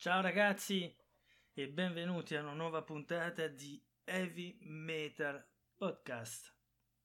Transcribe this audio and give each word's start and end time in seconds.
Ciao 0.00 0.20
ragazzi 0.20 0.96
e 1.52 1.68
benvenuti 1.68 2.36
a 2.36 2.40
una 2.40 2.52
nuova 2.52 2.82
puntata 2.82 3.48
di 3.48 3.84
Heavy 4.04 4.56
Metal 4.60 5.44
Podcast, 5.74 6.54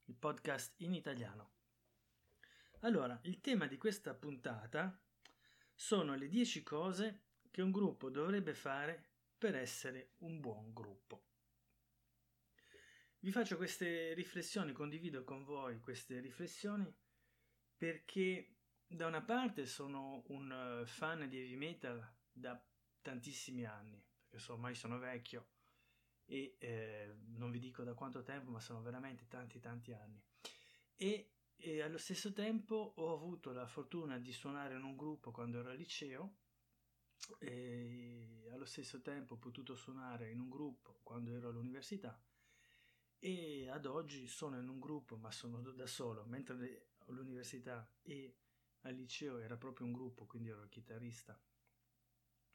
il 0.03 0.15
podcast 0.15 0.75
in 0.81 0.93
italiano. 0.93 1.53
Allora, 2.81 3.19
il 3.23 3.41
tema 3.41 3.65
di 3.65 3.77
questa 3.77 4.13
puntata 4.13 4.95
sono 5.73 6.13
le 6.13 6.27
10 6.27 6.61
cose 6.61 7.23
che 7.49 7.63
un 7.63 7.71
gruppo 7.71 8.11
dovrebbe 8.11 8.53
fare 8.53 9.13
per 9.39 9.55
essere 9.55 10.11
un 10.19 10.39
buon 10.39 10.71
gruppo. 10.71 11.29
Vi 13.21 13.31
faccio 13.31 13.57
queste 13.57 14.13
riflessioni, 14.13 14.71
condivido 14.71 15.23
con 15.23 15.43
voi 15.43 15.79
queste 15.79 16.19
riflessioni 16.19 16.95
perché 17.75 18.57
da 18.85 19.07
una 19.07 19.23
parte 19.23 19.65
sono 19.65 20.21
un 20.27 20.51
eh, 20.51 20.85
fan 20.85 21.27
di 21.27 21.39
heavy 21.39 21.55
metal 21.55 22.07
da 22.31 22.63
tantissimi 23.03 23.65
anni, 23.65 24.03
perché 24.27 24.43
so, 24.43 24.53
ormai 24.53 24.73
sono 24.73 24.97
vecchio 24.97 25.49
e 26.25 26.55
eh, 26.57 27.15
non 27.35 27.51
vi 27.51 27.59
dico 27.59 27.83
da 27.83 27.93
quanto 27.93 28.23
tempo, 28.23 28.49
ma 28.49 28.59
sono 28.59 28.81
veramente 28.81 29.27
tanti 29.27 29.59
tanti 29.59 29.93
anni. 29.93 30.19
E, 30.95 31.33
e, 31.55 31.81
allo 31.81 31.97
stesso 31.99 32.33
tempo 32.33 32.93
ho 32.95 33.13
avuto 33.13 33.51
la 33.51 33.67
fortuna 33.67 34.17
di 34.17 34.31
suonare 34.31 34.75
in 34.75 34.83
un 34.83 34.95
gruppo 34.95 35.31
quando 35.31 35.59
ero 35.59 35.69
al 35.69 35.77
liceo 35.77 36.37
e 37.39 38.49
allo 38.51 38.65
stesso 38.65 39.01
tempo 39.01 39.35
ho 39.35 39.37
potuto 39.37 39.75
suonare 39.75 40.31
in 40.31 40.39
un 40.39 40.49
gruppo 40.49 40.99
quando 41.03 41.31
ero 41.31 41.49
all'università 41.49 42.21
e 43.19 43.69
ad 43.69 43.85
oggi 43.85 44.27
sono 44.27 44.59
in 44.59 44.67
un 44.67 44.79
gruppo 44.79 45.15
ma 45.15 45.31
sono 45.31 45.61
da 45.61 45.87
solo, 45.87 46.25
mentre 46.25 46.89
all'università 47.07 47.89
e 48.01 48.37
al 48.81 48.95
liceo 48.95 49.37
era 49.37 49.55
proprio 49.55 49.85
un 49.85 49.93
gruppo, 49.93 50.25
quindi 50.25 50.49
ero 50.49 50.67
chitarrista 50.67 51.39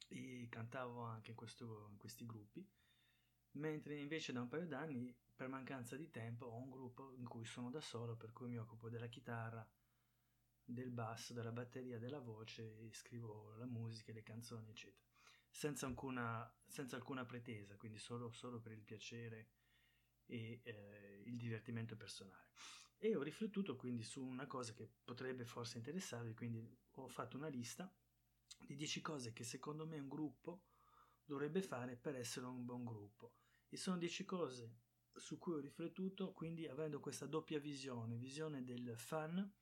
e 0.09 0.47
cantavo 0.51 1.03
anche 1.03 1.31
in, 1.31 1.37
questo, 1.37 1.89
in 1.91 1.99
questi 1.99 2.27
gruppi, 2.27 2.67
mentre 3.53 3.99
invece 3.99 4.33
da 4.33 4.41
un 4.41 4.49
paio 4.49 4.67
d'anni 4.67 5.15
per 5.35 5.49
mancanza 5.49 5.97
di 5.97 6.11
tempo 6.11 6.47
ho 6.47 6.57
un 6.57 6.71
gruppo 6.71 7.15
in 7.15 7.29
cui 7.29 7.45
sono 7.45 7.71
da 7.71 7.81
solo, 7.81 8.17
per 8.17 8.33
cui 8.33 8.49
mi 8.49 8.59
occupo 8.59 8.89
della 8.89 9.07
chitarra, 9.07 9.67
del 10.65 10.91
basso, 10.91 11.33
della 11.33 11.53
batteria, 11.53 11.99
della 11.99 12.19
voce 12.19 12.79
e 12.79 12.93
scrivo 12.93 13.55
la 13.57 13.67
musica, 13.67 14.13
le 14.13 14.23
canzoni, 14.23 14.69
eccetera. 14.69 15.07
Senza 15.49 15.87
alcuna, 15.87 16.53
senza 16.67 16.97
alcuna 16.97 17.25
pretesa, 17.25 17.77
quindi 17.77 17.99
solo, 17.99 18.31
solo, 18.31 18.61
per 18.61 18.73
il 18.73 18.83
piacere 18.83 19.49
e 20.27 20.61
eh, 20.63 21.23
il 21.25 21.37
divertimento 21.37 21.97
personale. 21.97 22.49
E 22.99 23.15
ho 23.15 23.23
riflettuto 23.23 23.77
quindi 23.77 24.03
su 24.03 24.23
una 24.23 24.47
cosa 24.47 24.75
che 24.75 24.91
potrebbe 25.05 25.45
forse 25.45 25.79
interessarvi, 25.79 26.35
quindi 26.35 26.77
ho 26.95 27.09
fatto 27.09 27.37
una 27.37 27.49
lista 27.49 27.91
di 28.67 28.75
10 28.75 29.01
cose 29.01 29.33
che 29.33 29.45
secondo 29.45 29.87
me 29.87 29.99
un 29.99 30.09
gruppo 30.09 30.65
dovrebbe 31.25 31.63
fare 31.63 31.97
per 31.97 32.17
essere 32.17 32.47
un 32.47 32.65
buon 32.65 32.85
gruppo. 32.85 33.35
E 33.69 33.77
sono 33.77 33.99
10 33.99 34.25
cose 34.25 34.77
su 35.15 35.39
cui 35.39 35.55
ho 35.55 35.59
riflettuto, 35.59 36.33
quindi 36.33 36.67
avendo 36.67 37.01
questa 37.01 37.27
doppia 37.27 37.59
visione, 37.59 38.17
visione 38.17 38.65
del 38.65 38.95
fan, 38.97 39.53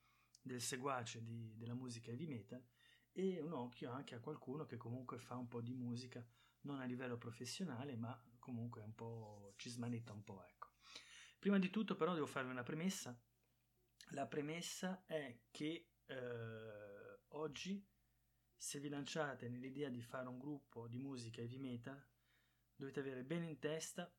del 0.40 0.60
seguace 0.60 1.22
di, 1.24 1.56
della 1.56 1.74
musica 1.74 2.10
heavy 2.10 2.26
metal 2.26 2.64
e 3.12 3.40
un 3.40 3.52
occhio 3.52 3.90
anche 3.90 4.14
a 4.14 4.20
qualcuno 4.20 4.64
che 4.66 4.76
comunque 4.76 5.18
fa 5.18 5.36
un 5.36 5.48
po' 5.48 5.60
di 5.60 5.72
musica, 5.72 6.24
non 6.62 6.80
a 6.80 6.84
livello 6.84 7.16
professionale, 7.16 7.96
ma 7.96 8.20
comunque 8.38 8.82
un 8.82 8.94
po' 8.94 9.54
ci 9.56 9.70
smanetta 9.70 10.12
un 10.12 10.22
po', 10.22 10.44
ecco. 10.46 10.72
Prima 11.38 11.58
di 11.58 11.70
tutto 11.70 11.96
però 11.96 12.12
devo 12.12 12.26
farvi 12.26 12.50
una 12.50 12.62
premessa. 12.62 13.18
La 14.10 14.26
premessa 14.26 15.04
è 15.06 15.40
che 15.50 15.88
eh, 16.06 17.20
oggi 17.28 17.84
se 18.56 18.80
vi 18.80 18.88
lanciate 18.88 19.48
nell'idea 19.48 19.88
di 19.88 20.02
fare 20.02 20.28
un 20.28 20.38
gruppo 20.38 20.88
di 20.88 20.98
musica 20.98 21.40
heavy 21.40 21.58
metal, 21.58 22.02
dovete 22.74 23.00
avere 23.00 23.22
bene 23.22 23.46
in 23.46 23.58
testa 23.58 24.12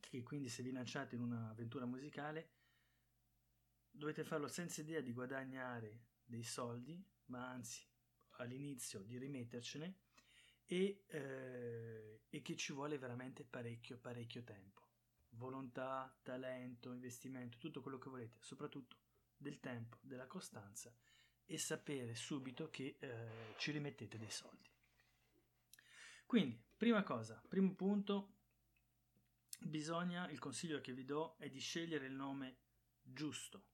che 0.00 0.22
quindi 0.22 0.48
se 0.48 0.62
vi 0.62 0.72
lanciate 0.72 1.16
in 1.16 1.22
un'avventura 1.22 1.84
musicale 1.84 2.56
dovete 3.90 4.24
farlo 4.24 4.48
senza 4.48 4.80
idea 4.80 5.00
di 5.00 5.12
guadagnare 5.12 6.06
dei 6.24 6.44
soldi, 6.44 7.02
ma 7.26 7.48
anzi 7.48 7.84
all'inizio 8.36 9.02
di 9.02 9.18
rimettercene 9.18 9.98
e, 10.64 11.04
eh, 11.08 12.20
e 12.28 12.42
che 12.42 12.56
ci 12.56 12.72
vuole 12.72 12.98
veramente 12.98 13.44
parecchio, 13.44 13.98
parecchio 13.98 14.44
tempo. 14.44 14.86
Volontà, 15.30 16.16
talento, 16.22 16.92
investimento, 16.92 17.58
tutto 17.58 17.82
quello 17.82 17.98
che 17.98 18.08
volete, 18.08 18.36
soprattutto 18.40 18.96
del 19.36 19.60
tempo, 19.60 19.98
della 20.00 20.26
costanza 20.26 20.94
e 21.50 21.56
sapere 21.56 22.14
subito 22.14 22.68
che 22.68 22.96
eh, 22.98 23.54
ci 23.56 23.70
rimettete 23.70 24.18
dei 24.18 24.30
soldi. 24.30 24.68
Quindi, 26.26 26.62
prima 26.76 27.02
cosa, 27.02 27.42
primo 27.48 27.74
punto, 27.74 28.34
bisogna, 29.58 30.28
il 30.28 30.38
consiglio 30.38 30.82
che 30.82 30.92
vi 30.92 31.06
do 31.06 31.36
è 31.38 31.48
di 31.48 31.58
scegliere 31.58 32.06
il 32.06 32.12
nome 32.12 32.58
giusto. 33.00 33.64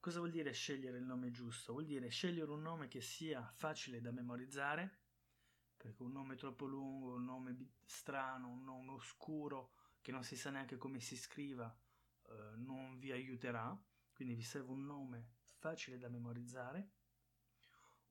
Cosa 0.00 0.18
vuol 0.18 0.32
dire 0.32 0.52
scegliere 0.52 0.98
il 0.98 1.04
nome 1.04 1.30
giusto? 1.30 1.72
Vuol 1.72 1.86
dire 1.86 2.08
scegliere 2.08 2.50
un 2.50 2.62
nome 2.62 2.88
che 2.88 3.00
sia 3.00 3.48
facile 3.54 4.00
da 4.00 4.10
memorizzare, 4.10 4.98
perché 5.76 6.02
un 6.02 6.10
nome 6.10 6.34
troppo 6.34 6.66
lungo, 6.66 7.14
un 7.14 7.24
nome 7.24 7.74
strano, 7.84 8.48
un 8.48 8.64
nome 8.64 8.90
oscuro, 8.90 9.72
che 10.00 10.10
non 10.10 10.24
si 10.24 10.36
sa 10.36 10.50
neanche 10.50 10.78
come 10.78 10.98
si 10.98 11.16
scriva, 11.16 11.72
eh, 12.26 12.56
non 12.56 12.98
vi 12.98 13.12
aiuterà. 13.12 13.80
Quindi 14.12 14.34
vi 14.34 14.42
serve 14.42 14.72
un 14.72 14.84
nome 14.84 15.34
facile 15.58 15.96
da 15.96 16.08
memorizzare 16.08 16.90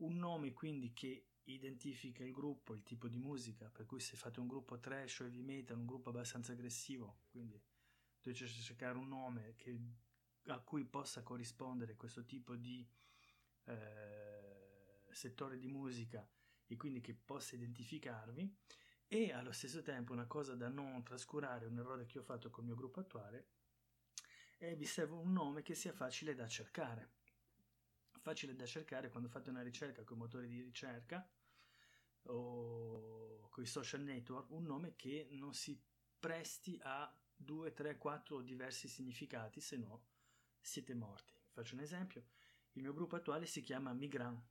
un 0.04 0.18
nome 0.18 0.54
quindi 0.54 0.94
che 0.94 1.28
identifica 1.46 2.24
il 2.24 2.32
gruppo, 2.32 2.74
il 2.74 2.84
tipo 2.84 3.08
di 3.08 3.18
musica, 3.18 3.70
per 3.70 3.86
cui 3.86 4.00
se 4.00 4.16
fate 4.16 4.40
un 4.40 4.48
gruppo 4.48 4.80
trash 4.80 5.20
o 5.20 5.24
heavy 5.26 5.42
metal, 5.42 5.78
un 5.78 5.86
gruppo 5.86 6.10
abbastanza 6.10 6.54
aggressivo, 6.54 7.24
quindi 7.30 7.62
dovete 8.22 8.48
cercare 8.48 8.98
un 8.98 9.10
nome 9.10 9.56
che, 9.56 9.78
a 10.48 10.60
cui 10.60 10.86
possa 10.86 11.22
corrispondere 11.24 11.96
questo 11.96 12.24
tipo 12.24 12.56
di 12.56 12.88
eh, 13.66 15.08
settore 15.12 15.58
di 15.58 15.68
musica 15.68 16.28
e 16.66 16.78
quindi 16.78 17.02
che 17.02 17.14
possa 17.14 17.56
identificarvi. 17.56 18.56
E 19.08 19.32
allo 19.32 19.52
stesso 19.52 19.82
tempo 19.84 20.14
una 20.14 20.26
cosa 20.26 20.56
da 20.56 20.70
non 20.70 21.04
trascurare, 21.04 21.68
un 21.68 21.78
errore 21.78 22.06
che 22.06 22.20
ho 22.20 22.24
fatto 22.24 22.50
col 22.50 22.64
mio 22.64 22.74
gruppo 22.74 23.00
attuale, 23.00 23.48
è 24.58 24.76
vi 24.76 24.86
serve 24.86 25.14
un 25.16 25.32
nome 25.34 25.62
che 25.62 25.76
sia 25.76 25.92
facile 25.92 26.34
da 26.34 26.48
cercare 26.48 27.12
facile 28.24 28.56
da 28.56 28.66
cercare 28.66 29.10
quando 29.10 29.28
fate 29.28 29.50
una 29.50 29.62
ricerca 29.62 30.04
con 30.04 30.16
i 30.16 30.20
motori 30.22 30.48
di 30.48 30.62
ricerca 30.62 31.30
o 32.28 33.50
con 33.50 33.64
i 33.64 33.68
social 33.68 34.02
network, 34.02 34.50
un 34.52 34.64
nome 34.64 34.96
che 34.96 35.28
non 35.32 35.54
si 35.54 35.78
presti 36.18 36.80
a 36.84 37.14
2, 37.36 37.74
3, 37.74 37.98
4 37.98 38.42
diversi 38.42 38.88
significati, 38.88 39.60
se 39.60 39.76
no 39.76 40.06
siete 40.62 40.94
morti. 40.94 41.34
Faccio 41.52 41.76
un 41.76 41.82
esempio, 41.82 42.26
il 42.72 42.82
mio 42.82 42.94
gruppo 42.94 43.18
attuale 43.18 43.46
si 43.46 43.62
chiama 43.62 43.92
Migrant, 43.92 44.42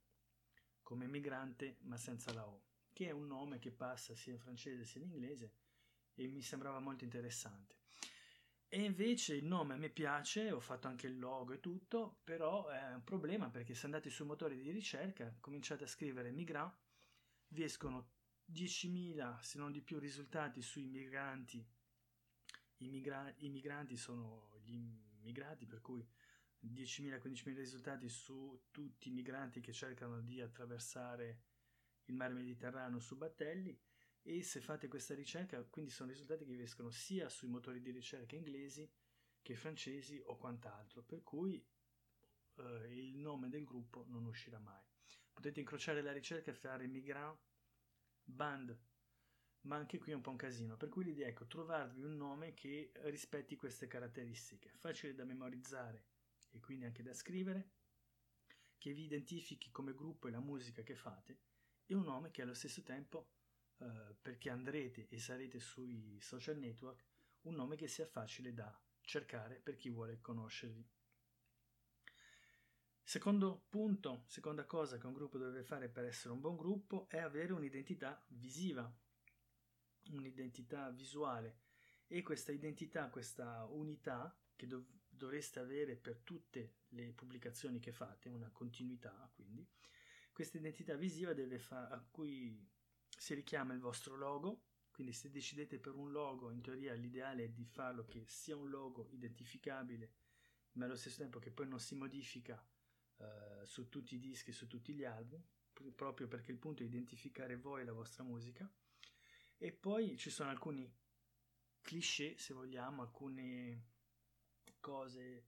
come 0.83 1.07
migrante 1.07 1.77
ma 1.81 1.97
senza 1.97 2.31
la 2.31 2.47
O, 2.47 2.65
che 2.93 3.07
è 3.07 3.11
un 3.11 3.25
nome 3.25 3.57
che 3.57 3.71
passa 3.71 4.15
sia 4.15 4.33
in 4.33 4.39
francese 4.39 4.85
sia 4.85 5.01
in 5.01 5.09
inglese 5.09 5.55
e 6.13 6.27
mi 6.27 6.43
sembrava 6.43 6.79
molto 6.79 7.03
interessante. 7.03 7.77
E 8.73 8.81
invece 8.81 9.35
il 9.35 9.45
nome 9.45 9.75
a 9.75 9.77
me 9.77 9.91
piace, 9.91 10.51
ho 10.51 10.59
fatto 10.59 10.87
anche 10.87 11.05
il 11.05 11.19
logo 11.19 11.53
e 11.53 11.59
tutto, 11.59 12.21
però 12.23 12.69
è 12.69 12.95
un 12.95 13.03
problema 13.03 13.51
perché 13.51 13.75
se 13.75 13.85
andate 13.85 14.09
sui 14.09 14.25
motori 14.25 14.59
di 14.59 14.71
ricerca, 14.71 15.31
cominciate 15.39 15.83
a 15.83 15.87
scrivere 15.87 16.31
migrant, 16.31 16.73
vi 17.49 17.61
escono 17.61 18.13
10.000 18.51 19.37
se 19.41 19.59
non 19.59 19.71
di 19.71 19.83
più 19.83 19.99
risultati 19.99 20.63
sui 20.63 20.87
migranti. 20.87 21.63
I, 22.77 22.89
migra- 22.89 23.31
I, 23.37 23.49
migranti 23.49 23.95
sono 23.95 24.57
gli 24.63 24.73
immigrati, 24.73 25.67
per 25.67 25.79
cui 25.79 26.03
10.000-15.000 26.65 27.55
risultati 27.55 28.09
su 28.09 28.59
tutti 28.71 29.09
i 29.09 29.11
migranti 29.11 29.61
che 29.61 29.71
cercano 29.71 30.19
di 30.19 30.41
attraversare 30.41 31.43
il 32.05 32.15
mare 32.15 32.33
Mediterraneo 32.33 32.99
su 32.99 33.17
battelli 33.17 33.79
e 34.25 34.41
se 34.41 34.61
fate 34.61 34.87
questa 34.87 35.13
ricerca, 35.13 35.61
quindi 35.63 35.91
sono 35.91 36.09
risultati 36.09 36.45
che 36.45 36.55
vi 36.55 36.63
escono 36.63 36.89
sia 36.89 37.27
sui 37.27 37.49
motori 37.49 37.81
di 37.81 37.91
ricerca 37.91 38.35
inglesi 38.35 38.89
che 39.41 39.55
francesi 39.55 40.21
o 40.25 40.37
quant'altro, 40.37 41.03
per 41.03 41.21
cui 41.23 41.63
eh, 42.55 42.97
il 42.97 43.17
nome 43.17 43.49
del 43.49 43.65
gruppo 43.65 44.05
non 44.07 44.25
uscirà 44.25 44.59
mai. 44.59 44.81
Potete 45.33 45.59
incrociare 45.59 46.01
la 46.01 46.13
ricerca 46.13 46.51
e 46.51 46.53
fare 46.53 46.87
Migrant 46.87 47.37
Band, 48.23 48.79
ma 49.61 49.75
anche 49.75 49.97
qui 49.97 50.13
è 50.13 50.15
un 50.15 50.21
po' 50.21 50.29
un 50.29 50.37
casino, 50.37 50.77
per 50.77 50.87
cui 50.87 51.03
l'idea 51.03 51.27
è 51.27 51.29
ecco, 51.29 51.45
trovarvi 51.45 52.01
un 52.01 52.15
nome 52.15 52.53
che 52.53 52.91
rispetti 53.03 53.57
queste 53.57 53.87
caratteristiche, 53.87 54.71
facile 54.75 55.13
da 55.13 55.25
memorizzare 55.25 56.05
e 56.51 56.61
quindi 56.61 56.85
anche 56.85 57.03
da 57.03 57.13
scrivere, 57.13 57.71
che 58.77 58.93
vi 58.93 59.03
identifichi 59.03 59.69
come 59.69 59.93
gruppo 59.93 60.27
e 60.27 60.31
la 60.31 60.39
musica 60.39 60.81
che 60.81 60.95
fate, 60.95 61.39
e 61.85 61.93
un 61.93 62.03
nome 62.03 62.31
che 62.31 62.41
allo 62.41 62.53
stesso 62.53 62.83
tempo 62.83 63.27
eh, 63.79 64.15
perché 64.21 64.49
andrete 64.49 65.07
e 65.09 65.19
sarete 65.19 65.59
sui 65.59 66.19
social 66.21 66.57
network 66.57 67.03
un 67.41 67.55
nome 67.55 67.75
che 67.75 67.87
sia 67.87 68.05
facile 68.05 68.53
da 68.53 68.77
cercare 69.01 69.55
per 69.55 69.75
chi 69.75 69.89
vuole 69.89 70.19
conoscervi. 70.21 70.87
Secondo 73.05 73.65
punto, 73.67 74.23
seconda 74.27 74.65
cosa 74.65 74.97
che 74.97 75.05
un 75.05 75.13
gruppo 75.13 75.37
deve 75.37 75.63
fare 75.63 75.89
per 75.89 76.05
essere 76.05 76.33
un 76.33 76.39
buon 76.39 76.55
gruppo 76.55 77.07
è 77.09 77.19
avere 77.19 77.51
un'identità 77.51 78.23
visiva, 78.27 78.91
un'identità 80.11 80.89
visuale 80.89 81.59
e 82.07 82.21
questa 82.21 82.53
identità, 82.53 83.09
questa 83.09 83.65
unità 83.65 84.35
che 84.55 84.67
dov- 84.67 84.87
dovreste 85.09 85.59
avere 85.59 85.97
per 85.97 86.19
tutte 86.19 86.75
le 86.89 87.11
pubblicazioni 87.11 87.79
che 87.79 87.91
fate, 87.91 88.29
una 88.29 88.49
continuità 88.51 89.29
quindi, 89.35 89.67
questa 90.31 90.57
identità 90.57 90.95
visiva 90.95 91.33
deve 91.33 91.59
fa- 91.59 91.89
a 91.89 92.01
cui 92.09 92.57
si 93.23 93.35
richiama 93.35 93.73
il 93.73 93.79
vostro 93.79 94.17
logo, 94.17 94.65
quindi 94.91 95.13
se 95.13 95.31
decidete 95.31 95.79
per 95.79 95.95
un 95.95 96.11
logo, 96.11 96.51
in 96.51 96.61
teoria 96.61 96.93
l'ideale 96.93 97.45
è 97.45 97.49
di 97.49 97.63
farlo 97.63 98.03
che 98.03 98.25
sia 98.27 98.53
un 98.57 98.69
logo 98.69 99.07
identificabile, 99.11 100.11
ma 100.73 100.83
allo 100.83 100.97
stesso 100.97 101.19
tempo 101.19 101.39
che 101.39 101.49
poi 101.49 101.65
non 101.69 101.79
si 101.79 101.95
modifica 101.95 102.61
eh, 103.19 103.65
su 103.65 103.87
tutti 103.87 104.15
i 104.15 104.19
dischi, 104.19 104.51
su 104.51 104.67
tutti 104.67 104.93
gli 104.93 105.05
album, 105.05 105.41
proprio 105.95 106.27
perché 106.27 106.51
il 106.51 106.57
punto 106.57 106.83
è 106.83 106.85
identificare 106.85 107.55
voi 107.55 107.83
e 107.83 107.85
la 107.85 107.93
vostra 107.93 108.25
musica. 108.25 108.69
E 109.55 109.71
poi 109.71 110.17
ci 110.17 110.29
sono 110.29 110.49
alcuni 110.49 110.93
cliché, 111.79 112.37
se 112.37 112.53
vogliamo, 112.53 113.03
alcune 113.03 113.85
cose, 114.81 115.45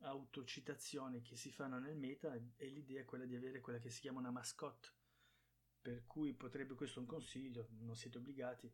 autocitazioni 0.00 1.22
che 1.22 1.36
si 1.36 1.50
fanno 1.50 1.78
nel 1.78 1.96
meta 1.96 2.34
e 2.34 2.66
l'idea 2.66 3.00
è 3.00 3.04
quella 3.06 3.24
di 3.24 3.36
avere 3.36 3.60
quella 3.60 3.78
che 3.78 3.88
si 3.88 4.00
chiama 4.00 4.18
una 4.18 4.30
mascotte, 4.30 4.99
per 5.80 6.06
cui 6.06 6.32
potrebbe, 6.34 6.74
questo 6.74 6.98
è 6.98 7.02
un 7.02 7.08
consiglio, 7.08 7.68
non 7.78 7.96
siete 7.96 8.18
obbligati, 8.18 8.70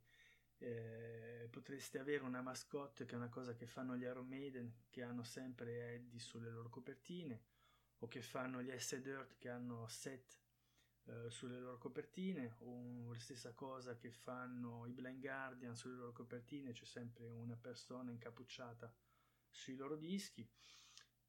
eh, 0.58 1.49
potreste 1.50 1.99
avere 1.99 2.25
una 2.25 2.41
mascotte 2.41 3.05
che 3.05 3.14
è 3.14 3.19
una 3.19 3.29
cosa 3.29 3.55
che 3.55 3.67
fanno 3.67 3.97
gli 3.97 4.03
Iron 4.03 4.26
Maiden, 4.26 4.85
che 4.91 5.03
hanno 5.03 5.23
sempre 5.23 5.94
Eddie 5.94 6.19
sulle 6.19 6.50
loro 6.50 6.69
copertine, 6.69 7.43
o 7.99 8.08
che 8.08 8.23
fanno 8.23 8.62
gli 8.62 8.70
S 8.76 8.97
Dirt 8.97 9.37
che 9.38 9.49
hanno 9.49 9.87
set 9.88 10.38
eh, 11.05 11.31
sulle 11.31 11.58
loro 11.58 11.79
copertine, 11.79 12.56
o 12.61 13.12
la 13.12 13.19
stessa 13.19 13.53
cosa 13.53 13.97
che 13.97 14.11
fanno 14.11 14.87
i 14.87 14.93
Blind 14.93 15.20
Guardian 15.20 15.76
sulle 15.76 15.97
loro 15.97 16.12
copertine, 16.12 16.73
c'è 16.73 16.85
sempre 16.85 17.26
una 17.26 17.56
persona 17.56 18.11
incappucciata 18.11 18.93
sui 19.50 19.76
loro 19.76 19.97
dischi. 19.97 20.49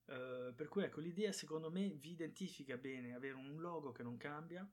Uh, 0.08 0.56
per 0.56 0.70
cui 0.70 0.84
ecco, 0.84 1.02
l'idea 1.02 1.34
secondo 1.34 1.70
me 1.70 1.90
vi 1.90 2.12
identifica 2.12 2.78
bene 2.78 3.14
avere 3.14 3.34
un 3.34 3.60
logo 3.60 3.92
che 3.92 4.04
non 4.04 4.16
cambia, 4.16 4.66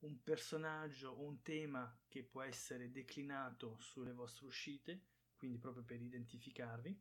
un 0.00 0.22
personaggio 0.22 1.10
o 1.10 1.22
un 1.22 1.42
tema 1.42 1.98
che 2.08 2.22
può 2.24 2.42
essere 2.42 2.90
declinato 2.90 3.76
sulle 3.80 4.12
vostre 4.12 4.46
uscite, 4.46 5.04
quindi 5.36 5.58
proprio 5.58 5.84
per 5.84 6.00
identificarvi, 6.00 6.98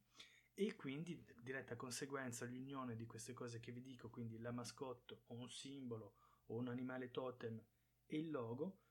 e 0.53 0.75
quindi 0.75 1.25
diretta 1.41 1.75
conseguenza 1.75 2.45
l'unione 2.45 2.95
di 2.95 3.05
queste 3.05 3.33
cose 3.33 3.59
che 3.59 3.71
vi 3.71 3.81
dico, 3.81 4.09
quindi 4.09 4.39
la 4.39 4.51
mascotte 4.51 5.21
o 5.27 5.35
un 5.35 5.49
simbolo 5.49 6.15
o 6.47 6.57
un 6.57 6.67
animale 6.67 7.11
totem 7.11 7.63
e 8.05 8.17
il 8.17 8.29
logo 8.29 8.81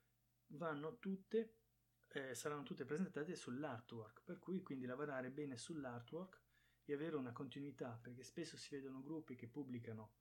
vanno 0.48 0.98
tutte 0.98 1.58
eh, 2.08 2.34
saranno 2.34 2.62
tutte 2.62 2.84
presentate 2.84 3.36
sull'artwork. 3.36 4.22
Per 4.24 4.38
cui 4.38 4.62
quindi 4.62 4.86
lavorare 4.86 5.30
bene 5.30 5.56
sull'artwork 5.56 6.40
e 6.84 6.94
avere 6.94 7.16
una 7.16 7.32
continuità 7.32 7.98
perché 8.00 8.22
spesso 8.22 8.56
si 8.56 8.74
vedono 8.74 9.02
gruppi 9.02 9.36
che 9.36 9.46
pubblicano 9.46 10.14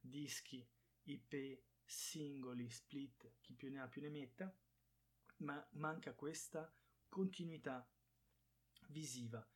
dischi 0.00 0.66
IP 1.02 1.62
singoli 1.84 2.70
split 2.70 3.34
chi 3.40 3.54
più 3.54 3.70
ne 3.70 3.80
ha 3.80 3.88
più 3.88 4.00
ne 4.00 4.08
metta 4.08 4.54
ma 5.38 5.66
manca 5.72 6.14
questa 6.14 6.72
continuità 7.08 7.86
visiva. 8.88 9.46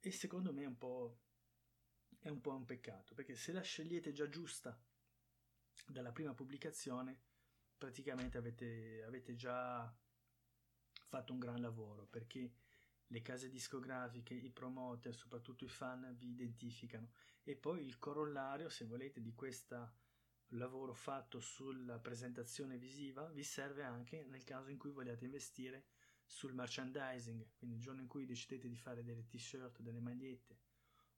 E 0.00 0.10
secondo 0.10 0.52
me 0.52 0.62
è 0.62 0.66
un 0.66 0.78
po' 0.78 1.20
è 2.18 2.28
un 2.28 2.40
po' 2.40 2.54
un 2.54 2.64
peccato 2.64 3.14
perché 3.14 3.36
se 3.36 3.52
la 3.52 3.60
scegliete 3.60 4.12
già 4.12 4.28
giusta 4.28 4.76
dalla 5.86 6.10
prima 6.12 6.34
pubblicazione 6.34 7.20
praticamente 7.76 8.38
avete, 8.38 9.04
avete 9.04 9.34
già 9.36 9.94
fatto 11.06 11.32
un 11.32 11.38
gran 11.38 11.60
lavoro 11.60 12.06
perché 12.06 12.54
le 13.08 13.22
case 13.22 13.48
discografiche, 13.48 14.34
i 14.34 14.50
promoter, 14.50 15.14
soprattutto 15.14 15.64
i 15.64 15.68
fan 15.68 16.16
vi 16.18 16.30
identificano. 16.30 17.12
E 17.44 17.54
poi 17.54 17.84
il 17.84 17.98
corollario, 17.98 18.68
se 18.68 18.84
volete, 18.84 19.20
di 19.20 19.32
questo 19.32 19.92
lavoro 20.50 20.92
fatto 20.94 21.40
sulla 21.40 21.98
presentazione 21.98 22.78
visiva 22.78 23.28
vi 23.30 23.42
serve 23.42 23.82
anche 23.82 24.24
nel 24.24 24.44
caso 24.44 24.70
in 24.70 24.78
cui 24.78 24.90
vogliate 24.90 25.24
investire 25.24 25.86
sul 26.24 26.54
merchandising, 26.54 27.54
quindi 27.56 27.76
il 27.76 27.82
giorno 27.82 28.00
in 28.00 28.08
cui 28.08 28.26
decidete 28.26 28.68
di 28.68 28.76
fare 28.76 29.04
delle 29.04 29.26
t-shirt, 29.26 29.80
delle 29.80 30.00
magliette, 30.00 30.58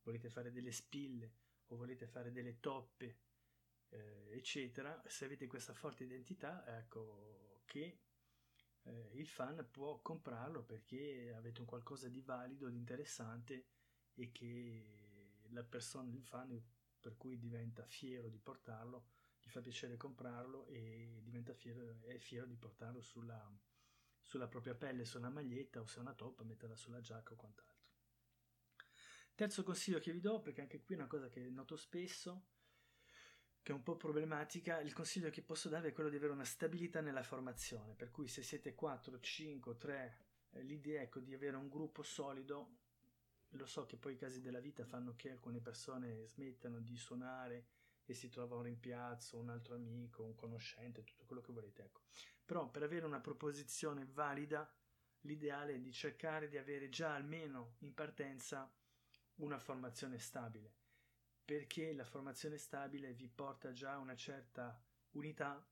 volete 0.03 0.29
fare 0.29 0.53
delle 0.53 0.73
spille 0.73 1.33
o 1.69 1.77
volete 1.77 2.07
fare 2.07 2.31
delle 2.31 2.61
toppe 2.61 3.19
eh, 3.91 4.29
eccetera, 4.33 5.03
se 5.07 5.25
avete 5.25 5.47
questa 5.47 5.73
forte 5.73 6.05
identità, 6.05 6.65
ecco 6.79 7.63
che 7.65 8.01
eh, 8.83 9.11
il 9.15 9.27
fan 9.27 9.67
può 9.71 10.01
comprarlo 10.01 10.63
perché 10.63 11.33
avete 11.35 11.61
un 11.61 11.67
qualcosa 11.67 12.09
di 12.09 12.21
valido, 12.21 12.69
di 12.69 12.77
interessante 12.77 13.67
e 14.15 14.31
che 14.33 15.47
la 15.51 15.63
persona, 15.63 16.11
il 16.11 16.23
fan, 16.23 16.63
per 17.01 17.17
cui 17.17 17.39
diventa 17.39 17.85
fiero 17.85 18.29
di 18.29 18.39
portarlo, 18.39 19.07
gli 19.49 19.51
fa 19.51 19.61
piacere 19.63 19.97
comprarlo 19.97 20.67
e 20.67 21.21
diventa 21.23 21.55
fiero, 21.55 22.03
è 22.03 22.19
fiero 22.19 22.45
di 22.45 22.55
portarlo 22.55 23.01
sulla, 23.01 23.51
sulla 24.21 24.47
propria 24.47 24.75
pelle, 24.75 25.07
su 25.07 25.17
una 25.17 25.31
maglietta 25.31 25.81
o 25.81 25.87
se 25.87 25.97
è 25.97 26.01
una 26.01 26.13
toppa, 26.13 26.45
metterla 26.45 26.77
sulla 26.77 27.01
giacca 27.01 27.33
o 27.33 27.37
quant'altro. 27.37 27.77
Terzo 29.35 29.63
consiglio 29.63 30.01
che 30.01 30.13
vi 30.13 30.21
do, 30.21 30.41
perché 30.43 30.61
anche 30.61 30.83
qui 30.83 30.95
è 30.95 30.99
una 30.99 31.07
cosa 31.07 31.31
che 31.31 31.41
noto 31.49 31.77
spesso, 31.77 32.49
che 33.63 33.73
è 33.73 33.75
un 33.75 33.83
po' 33.83 33.97
problematica, 33.97 34.81
il 34.81 34.93
consiglio 34.93 35.31
che 35.31 35.43
posso 35.43 35.71
dare 35.71 35.89
è 35.89 35.93
quello 35.93 36.11
di 36.11 36.17
avere 36.17 36.33
una 36.33 36.45
stabilità 36.45 37.01
nella 37.01 37.23
formazione, 37.23 37.95
per 37.95 38.11
cui 38.11 38.29
se 38.29 38.43
siete 38.43 38.75
4, 38.75 39.19
5, 39.19 39.77
3, 39.79 40.19
eh, 40.51 40.63
l'idea 40.63 41.01
ecco 41.01 41.21
di 41.21 41.33
avere 41.33 41.57
un 41.57 41.69
gruppo 41.69 42.03
solido, 42.03 42.77
lo 43.53 43.65
so 43.65 43.87
che 43.87 43.97
poi 43.97 44.13
i 44.13 44.19
casi 44.19 44.43
della 44.43 44.61
vita 44.61 44.85
fanno 44.85 45.15
che 45.17 45.31
alcune 45.31 45.61
persone 45.61 46.27
smettano 46.27 46.81
di 46.81 46.97
suonare 46.99 47.78
e 48.11 48.15
si 48.15 48.29
trova 48.31 48.57
un 48.57 48.63
rimpiazzo, 48.63 49.37
un 49.37 49.51
altro 49.51 49.75
amico, 49.75 50.25
un 50.25 50.35
conoscente, 50.35 51.05
tutto 51.05 51.27
quello 51.27 51.43
che 51.43 51.53
volete, 51.53 51.83
ecco. 51.83 52.01
Però 52.45 52.71
per 52.71 52.83
avere 52.83 53.05
una 53.05 53.21
proposizione 53.21 54.07
valida, 54.07 54.67
l'ideale 55.23 55.75
è 55.75 55.81
di 55.81 55.93
cercare 55.93 56.49
di 56.49 56.57
avere 56.57 56.89
già 56.89 57.15
almeno 57.15 57.75
in 57.81 57.93
partenza 57.93 58.73
una 59.37 59.59
formazione 59.59 60.19
stabile 60.19 60.79
perché 61.49 61.95
la 61.95 62.05
formazione 62.05 62.59
stabile 62.59 63.15
vi 63.15 63.27
porta 63.27 63.73
già 63.73 63.93
a 63.93 63.99
una 63.99 64.15
certa 64.15 64.79
unità, 65.13 65.67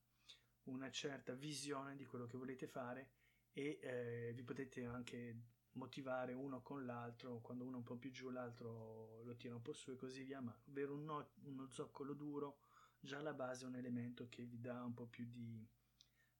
una 0.63 0.89
certa 0.89 1.33
visione 1.33 1.95
di 1.95 2.03
quello 2.03 2.25
che 2.25 2.35
volete 2.35 2.65
fare 2.65 3.11
e 3.51 3.77
eh, 3.79 4.31
vi 4.33 4.41
potete 4.41 4.85
anche 4.85 5.39
motivare 5.77 6.33
uno 6.33 6.61
con 6.61 6.85
l'altro, 6.85 7.39
quando 7.39 7.63
uno 7.63 7.75
è 7.75 7.77
un 7.77 7.83
po' 7.83 7.95
più 7.95 8.11
giù 8.11 8.29
l'altro 8.29 9.21
lo 9.23 9.35
tira 9.35 9.55
un 9.55 9.61
po' 9.61 9.73
su 9.73 9.91
e 9.91 9.95
così 9.95 10.23
via, 10.23 10.41
ma 10.41 10.55
avere 10.69 10.91
un 10.91 11.05
no, 11.05 11.29
uno 11.43 11.67
zoccolo 11.71 12.13
duro 12.13 12.59
già 12.99 13.19
alla 13.19 13.33
base 13.33 13.65
è 13.65 13.67
un 13.67 13.75
elemento 13.75 14.27
che 14.27 14.43
vi 14.43 14.59
dà 14.59 14.83
un 14.83 14.93
po' 14.93 15.05
più 15.05 15.25
di, 15.25 15.65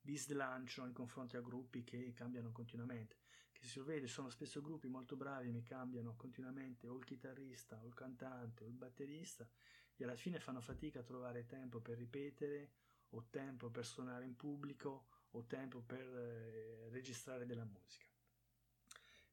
di 0.01 0.17
slancio 0.17 0.85
in 0.85 0.93
confronto 0.93 1.37
a 1.37 1.41
gruppi 1.41 1.83
che 1.83 2.13
cambiano 2.13 2.51
continuamente 2.51 3.17
che 3.57 3.65
si 3.65 3.79
vede 3.79 4.07
sono 4.07 4.29
spesso 4.29 4.61
gruppi 4.61 4.87
molto 4.87 5.15
bravi, 5.15 5.51
mi 5.51 5.63
cambiano 5.63 6.15
continuamente 6.15 6.87
o 6.87 6.97
il 6.97 7.03
chitarrista 7.03 7.79
o 7.81 7.87
il 7.87 7.93
cantante 7.93 8.63
o 8.63 8.67
il 8.67 8.75
batterista 8.75 9.47
e 9.95 10.03
alla 10.03 10.15
fine 10.15 10.39
fanno 10.39 10.61
fatica 10.61 10.99
a 10.99 11.03
trovare 11.03 11.45
tempo 11.45 11.79
per 11.79 11.97
ripetere 11.97 12.71
o 13.09 13.25
tempo 13.29 13.69
per 13.69 13.85
suonare 13.85 14.25
in 14.25 14.35
pubblico 14.35 15.07
o 15.31 15.45
tempo 15.45 15.81
per 15.81 16.05
eh, 16.05 16.89
registrare 16.89 17.45
della 17.45 17.65
musica. 17.65 18.16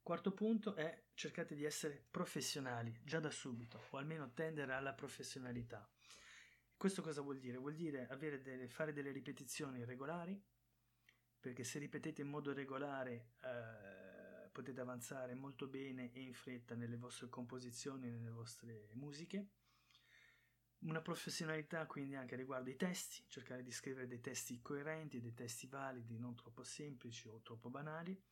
Quarto 0.04 0.32
punto 0.32 0.74
è 0.74 1.06
cercate 1.14 1.54
di 1.54 1.64
essere 1.64 2.08
professionali 2.10 2.94
già 3.04 3.20
da 3.20 3.30
subito 3.30 3.86
o 3.88 3.96
almeno 3.96 4.34
tendere 4.34 4.74
alla 4.74 4.92
professionalità. 4.92 5.90
Questo 6.76 7.00
cosa 7.00 7.22
vuol 7.22 7.38
dire? 7.38 7.56
Vuol 7.56 7.74
dire 7.74 8.06
delle, 8.42 8.68
fare 8.68 8.92
delle 8.92 9.12
ripetizioni 9.12 9.82
regolari, 9.82 10.38
perché 11.40 11.64
se 11.64 11.78
ripetete 11.78 12.20
in 12.20 12.28
modo 12.28 12.52
regolare 12.52 13.30
eh, 13.40 14.50
potete 14.52 14.78
avanzare 14.78 15.34
molto 15.34 15.68
bene 15.68 16.12
e 16.12 16.20
in 16.20 16.34
fretta 16.34 16.74
nelle 16.74 16.98
vostre 16.98 17.30
composizioni, 17.30 18.10
nelle 18.10 18.28
vostre 18.28 18.90
musiche. 18.92 19.52
Una 20.80 21.00
professionalità 21.00 21.86
quindi 21.86 22.14
anche 22.14 22.36
riguardo 22.36 22.68
i 22.68 22.76
testi, 22.76 23.24
cercare 23.26 23.62
di 23.62 23.70
scrivere 23.70 24.06
dei 24.06 24.20
testi 24.20 24.60
coerenti, 24.60 25.22
dei 25.22 25.32
testi 25.32 25.66
validi, 25.66 26.18
non 26.18 26.34
troppo 26.34 26.62
semplici 26.62 27.26
o 27.26 27.40
troppo 27.40 27.70
banali. 27.70 28.22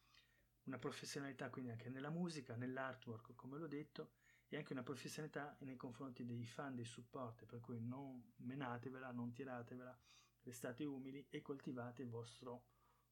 Una 0.65 0.79
professionalità 0.79 1.51
quindi 1.51 1.71
anche 1.71 1.89
nella 1.89 2.11
musica, 2.11 2.57
nell'artwork, 2.57 3.35
come 3.35 3.59
l'ho 3.59 3.67
detto, 3.67 4.13
e 4.49 4.57
anche 4.57 4.73
una 4.73 4.83
professionalità 4.83 5.57
nei 5.61 5.77
confronti 5.77 6.25
dei 6.25 6.45
fan, 6.47 6.75
dei 6.75 6.85
support, 6.85 7.47
per 7.47 7.61
cui 7.61 7.81
non 7.81 8.33
menatevela, 8.37 9.11
non 9.11 9.33
tiratevela, 9.33 9.99
restate 10.43 10.85
umili 10.85 11.27
e 11.31 11.43
coltivate 11.43 12.03
il 12.03 12.09
vostro... 12.09 12.65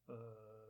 Uh, 0.05 0.61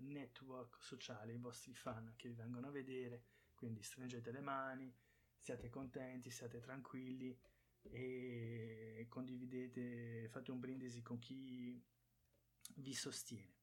network 0.00 0.82
sociale, 0.82 1.34
i 1.34 1.38
vostri 1.38 1.74
fan 1.74 2.14
che 2.16 2.28
vi 2.28 2.34
vengono 2.34 2.68
a 2.68 2.70
vedere, 2.70 3.24
quindi 3.54 3.82
stringete 3.82 4.30
le 4.30 4.40
mani, 4.40 4.92
siate 5.36 5.68
contenti, 5.68 6.30
siate 6.30 6.60
tranquilli, 6.60 7.38
e 7.82 9.06
condividete, 9.08 10.28
fate 10.28 10.50
un 10.50 10.60
brindisi 10.60 11.00
con 11.02 11.18
chi 11.18 11.82
vi 12.76 12.94
sostiene. 12.94 13.59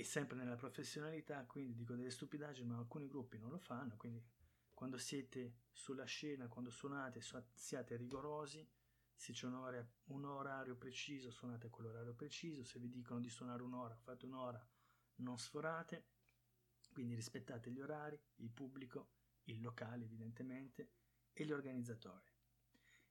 E 0.00 0.02
sempre 0.02 0.34
nella 0.34 0.56
professionalità, 0.56 1.44
quindi 1.44 1.74
dico 1.74 1.94
delle 1.94 2.08
stupidaggini, 2.08 2.66
ma 2.66 2.78
alcuni 2.78 3.06
gruppi 3.06 3.36
non 3.36 3.50
lo 3.50 3.58
fanno, 3.58 3.98
quindi 3.98 4.24
quando 4.72 4.96
siete 4.96 5.64
sulla 5.72 6.06
scena, 6.06 6.48
quando 6.48 6.70
suonate, 6.70 7.20
siate 7.52 7.96
rigorosi, 7.96 8.66
se 9.14 9.34
c'è 9.34 9.46
un, 9.46 9.56
ora, 9.56 9.86
un 10.04 10.24
orario 10.24 10.74
preciso, 10.74 11.30
suonate 11.30 11.66
a 11.66 11.68
quell'orario 11.68 12.14
preciso, 12.14 12.64
se 12.64 12.78
vi 12.78 12.88
dicono 12.88 13.20
di 13.20 13.28
suonare 13.28 13.62
un'ora, 13.62 13.94
fate 13.94 14.24
un'ora, 14.24 14.66
non 15.16 15.38
sforate, 15.38 16.06
quindi 16.90 17.14
rispettate 17.14 17.70
gli 17.70 17.82
orari, 17.82 18.18
il 18.36 18.50
pubblico, 18.50 19.10
il 19.44 19.60
locale 19.60 20.04
evidentemente 20.04 20.92
e 21.34 21.44
gli 21.44 21.52
organizzatori. 21.52 22.24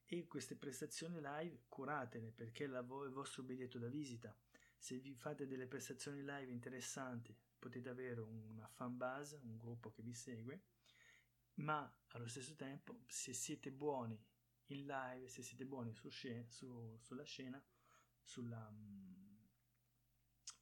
E 0.05 0.25
queste 0.25 0.55
prestazioni 0.55 1.19
live 1.21 1.65
curatele 1.67 2.31
perché 2.31 2.63
è 2.63 2.67
il 2.67 3.11
vostro 3.11 3.43
biglietto 3.43 3.77
da 3.77 3.89
visita. 3.89 4.35
Se 4.81 4.97
vi 4.97 5.13
fate 5.13 5.45
delle 5.45 5.67
prestazioni 5.67 6.21
live 6.21 6.51
interessanti 6.51 7.37
potete 7.59 7.89
avere 7.89 8.21
una 8.21 8.65
fan 8.69 8.95
base, 8.95 9.39
un 9.43 9.57
gruppo 9.57 9.91
che 9.91 10.01
vi 10.01 10.13
segue, 10.13 10.63
ma 11.55 11.93
allo 12.11 12.27
stesso 12.27 12.55
tempo 12.55 13.03
se 13.05 13.33
siete 13.33 13.71
buoni 13.71 14.17
in 14.67 14.85
live, 14.85 15.27
se 15.27 15.43
siete 15.43 15.65
buoni 15.65 15.93
su 15.93 16.07
scena, 16.09 16.49
su, 16.49 16.97
sulla 17.01 17.23
scena, 17.23 17.61
sulla, 18.23 18.71
mm, 18.71 19.43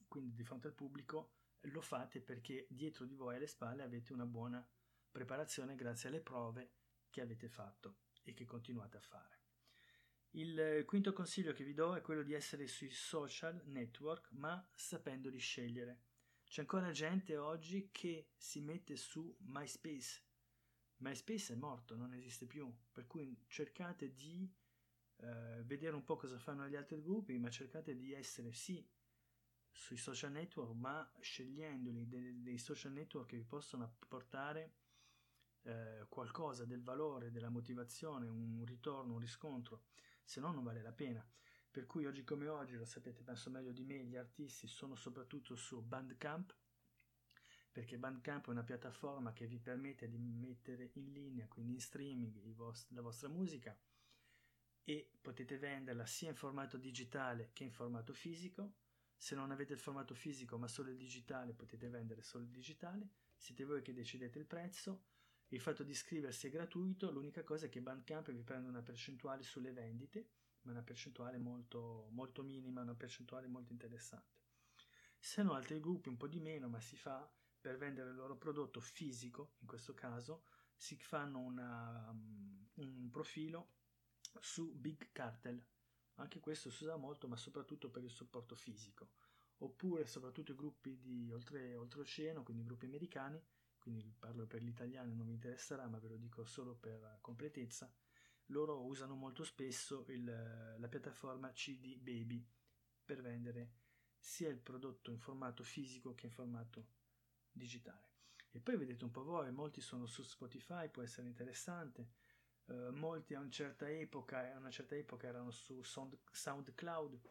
quindi 0.08 0.34
di 0.34 0.44
fronte 0.44 0.68
al 0.68 0.74
pubblico, 0.74 1.36
lo 1.62 1.82
fate 1.82 2.20
perché 2.20 2.66
dietro 2.70 3.06
di 3.06 3.14
voi 3.14 3.36
alle 3.36 3.48
spalle 3.48 3.84
avete 3.84 4.14
una 4.14 4.26
buona 4.26 4.68
preparazione 5.12 5.76
grazie 5.76 6.10
alle 6.10 6.22
prove 6.22 6.72
che 7.12 7.22
avete 7.22 7.50
fatto 7.50 8.00
e 8.24 8.34
che 8.34 8.46
continuate 8.46 8.98
a 8.98 9.02
fare. 9.02 9.47
Il 10.32 10.84
quinto 10.86 11.14
consiglio 11.14 11.54
che 11.54 11.64
vi 11.64 11.74
do 11.74 11.96
è 11.96 12.02
quello 12.02 12.24
di 12.24 12.34
essere 12.34 12.68
sui 12.68 12.92
social 12.92 13.62
network, 13.66 14.32
ma 14.32 14.66
sapendo 14.74 15.30
di 15.30 15.40
scegliere. 15.40 16.02
C'è 16.44 16.62
ancora 16.62 16.92
gente 16.92 17.38
oggi 17.38 17.90
che 17.92 18.30
si 18.38 18.62
mette 18.62 18.96
su 18.96 19.36
MySpace 19.40 20.26
MySpace 21.00 21.54
è 21.54 21.56
morto, 21.56 21.96
non 21.96 22.14
esiste 22.14 22.46
più, 22.46 22.74
per 22.92 23.06
cui 23.06 23.44
cercate 23.48 24.16
di 24.16 24.52
eh, 25.18 25.62
vedere 25.64 25.96
un 25.96 26.04
po' 26.04 26.16
cosa 26.16 26.40
fanno 26.40 26.68
gli 26.68 26.76
altri 26.76 27.02
gruppi, 27.02 27.38
ma 27.38 27.50
cercate 27.50 27.96
di 27.96 28.14
essere 28.14 28.52
sì 28.52 28.86
sui 29.70 29.98
social 29.98 30.32
network, 30.32 30.74
ma 30.74 31.08
scegliendoli 31.20 32.08
dei, 32.08 32.42
dei 32.42 32.58
social 32.58 32.94
network 32.94 33.30
che 33.30 33.38
vi 33.38 33.44
possono 33.44 33.84
apportare 33.84 34.74
eh, 35.64 36.06
qualcosa 36.10 36.66
del 36.66 36.82
valore, 36.82 37.32
della 37.32 37.50
motivazione, 37.50 38.26
un 38.26 38.64
ritorno, 38.66 39.14
un 39.14 39.20
riscontro, 39.20 39.84
se 40.28 40.42
no 40.42 40.52
non 40.52 40.64
vale 40.64 40.82
la 40.82 40.92
pena. 40.92 41.26
Per 41.72 41.86
cui 41.86 42.06
oggi 42.06 42.26
come 42.26 42.50
oggi, 42.50 42.76
lo 42.76 42.84
sapete 42.84 43.24
penso 43.24 43.50
meglio 43.50 43.72
di 43.72 43.86
me, 43.86 44.04
gli 44.04 44.18
artisti 44.18 44.68
sono 44.68 44.96
soprattutto 44.96 45.56
su 45.56 45.82
Bandcamp, 45.82 46.54
perché 47.72 47.98
Bandcamp 47.98 48.48
è 48.48 48.50
una 48.50 48.64
piattaforma 48.64 49.32
che 49.32 49.48
vi 49.48 49.60
permette 49.60 50.10
di 50.10 50.18
mettere 50.18 50.90
in 50.96 51.14
linea, 51.14 51.48
quindi 51.48 51.74
in 51.74 51.80
streaming, 51.80 52.42
vost- 52.56 52.92
la 52.92 53.02
vostra 53.02 53.30
musica 53.30 53.80
e 54.84 55.12
potete 55.22 55.58
venderla 55.58 56.06
sia 56.06 56.30
in 56.30 56.36
formato 56.36 56.78
digitale 56.78 57.52
che 57.54 57.64
in 57.64 57.72
formato 57.72 58.12
fisico. 58.12 58.74
Se 59.16 59.34
non 59.34 59.52
avete 59.52 59.74
il 59.74 59.80
formato 59.80 60.14
fisico 60.14 60.58
ma 60.58 60.68
solo 60.68 60.90
il 60.90 60.98
digitale, 60.98 61.54
potete 61.54 61.88
vendere 61.88 62.22
solo 62.22 62.44
il 62.44 62.52
digitale. 62.52 63.08
Siete 63.38 63.64
voi 63.64 63.82
che 63.82 63.94
decidete 63.94 64.40
il 64.40 64.46
prezzo. 64.46 65.04
Il 65.50 65.62
fatto 65.62 65.84
di 65.84 65.92
iscriversi 65.92 66.48
è 66.48 66.50
gratuito, 66.50 67.10
l'unica 67.10 67.44
cosa 67.44 67.68
è 67.68 67.70
che 67.70 67.82
Bandcamp 67.82 68.32
vi 68.32 68.44
prende 68.44 68.68
una 68.68 68.82
percentuale 68.82 69.44
sulle 69.44 69.72
vendite, 69.72 70.30
ma 70.64 70.72
una 70.72 70.84
percentuale 70.84 71.38
molto, 71.38 72.10
molto 72.12 72.44
minima, 72.44 72.82
una 72.82 72.96
percentuale 72.96 73.48
molto 73.48 73.72
interessante. 73.72 74.36
Se 75.18 75.42
no 75.44 75.54
altri 75.54 75.80
gruppi 75.80 76.10
un 76.10 76.18
po' 76.18 76.28
di 76.28 76.42
meno, 76.42 76.68
ma 76.68 76.82
si 76.82 76.98
fa 76.98 77.32
per 77.62 77.78
vendere 77.78 78.10
il 78.10 78.16
loro 78.18 78.36
prodotto 78.36 78.82
fisico, 78.82 79.54
in 79.60 79.68
questo 79.68 79.94
caso, 79.94 80.44
si 80.76 80.98
fanno 80.98 81.40
una, 81.40 82.10
um, 82.10 82.68
un 82.76 83.10
profilo 83.10 83.72
su 84.42 84.74
Big 84.76 85.12
Cartel. 85.14 85.66
Anche 86.16 86.42
questo 86.42 86.70
si 86.70 86.84
usa 86.84 86.98
molto, 86.98 87.30
ma 87.30 87.38
soprattutto 87.38 87.90
per 87.90 88.04
il 88.04 88.12
supporto 88.12 88.54
fisico. 88.54 89.12
Oppure 89.60 90.06
soprattutto 90.06 90.52
i 90.52 90.56
gruppi 90.56 91.00
di 91.00 91.32
oltre, 91.32 91.76
oltreoceano, 91.76 92.44
quindi 92.44 92.64
i 92.64 92.66
gruppi 92.66 92.86
americani, 92.86 93.42
quindi 93.88 94.14
parlo 94.20 94.46
per 94.46 94.62
gli 94.62 94.68
italiani, 94.68 95.16
non 95.16 95.28
mi 95.28 95.32
interesserà, 95.32 95.88
ma 95.88 95.98
ve 95.98 96.10
lo 96.10 96.18
dico 96.18 96.44
solo 96.44 96.76
per 96.76 97.20
completezza. 97.22 97.90
Loro 98.48 98.84
usano 98.84 99.16
molto 99.16 99.46
spesso 99.46 100.04
il, 100.10 100.26
la 100.78 100.88
piattaforma 100.90 101.54
CD 101.54 101.96
Baby 101.96 102.46
per 103.06 103.22
vendere 103.22 103.76
sia 104.20 104.50
il 104.50 104.58
prodotto 104.58 105.10
in 105.10 105.20
formato 105.20 105.64
fisico 105.64 106.14
che 106.16 106.26
in 106.26 106.34
formato 106.34 106.88
digitale. 107.50 108.16
E 108.52 108.60
poi 108.60 108.76
vedete 108.76 109.06
un 109.06 109.12
po' 109.12 109.24
voi, 109.24 109.54
molti 109.54 109.80
sono 109.80 110.06
su 110.06 110.22
Spotify, 110.22 110.90
può 110.90 111.02
essere 111.02 111.28
interessante, 111.28 112.10
uh, 112.66 112.90
molti 112.92 113.36
a 113.36 113.40
una 113.40 113.50
certa 113.50 113.90
epoca, 113.90 114.54
a 114.54 114.58
una 114.58 114.70
certa 114.70 114.96
epoca 114.98 115.28
erano 115.28 115.52
su 115.52 115.82
Sound, 115.82 116.18
SoundCloud, 116.30 117.22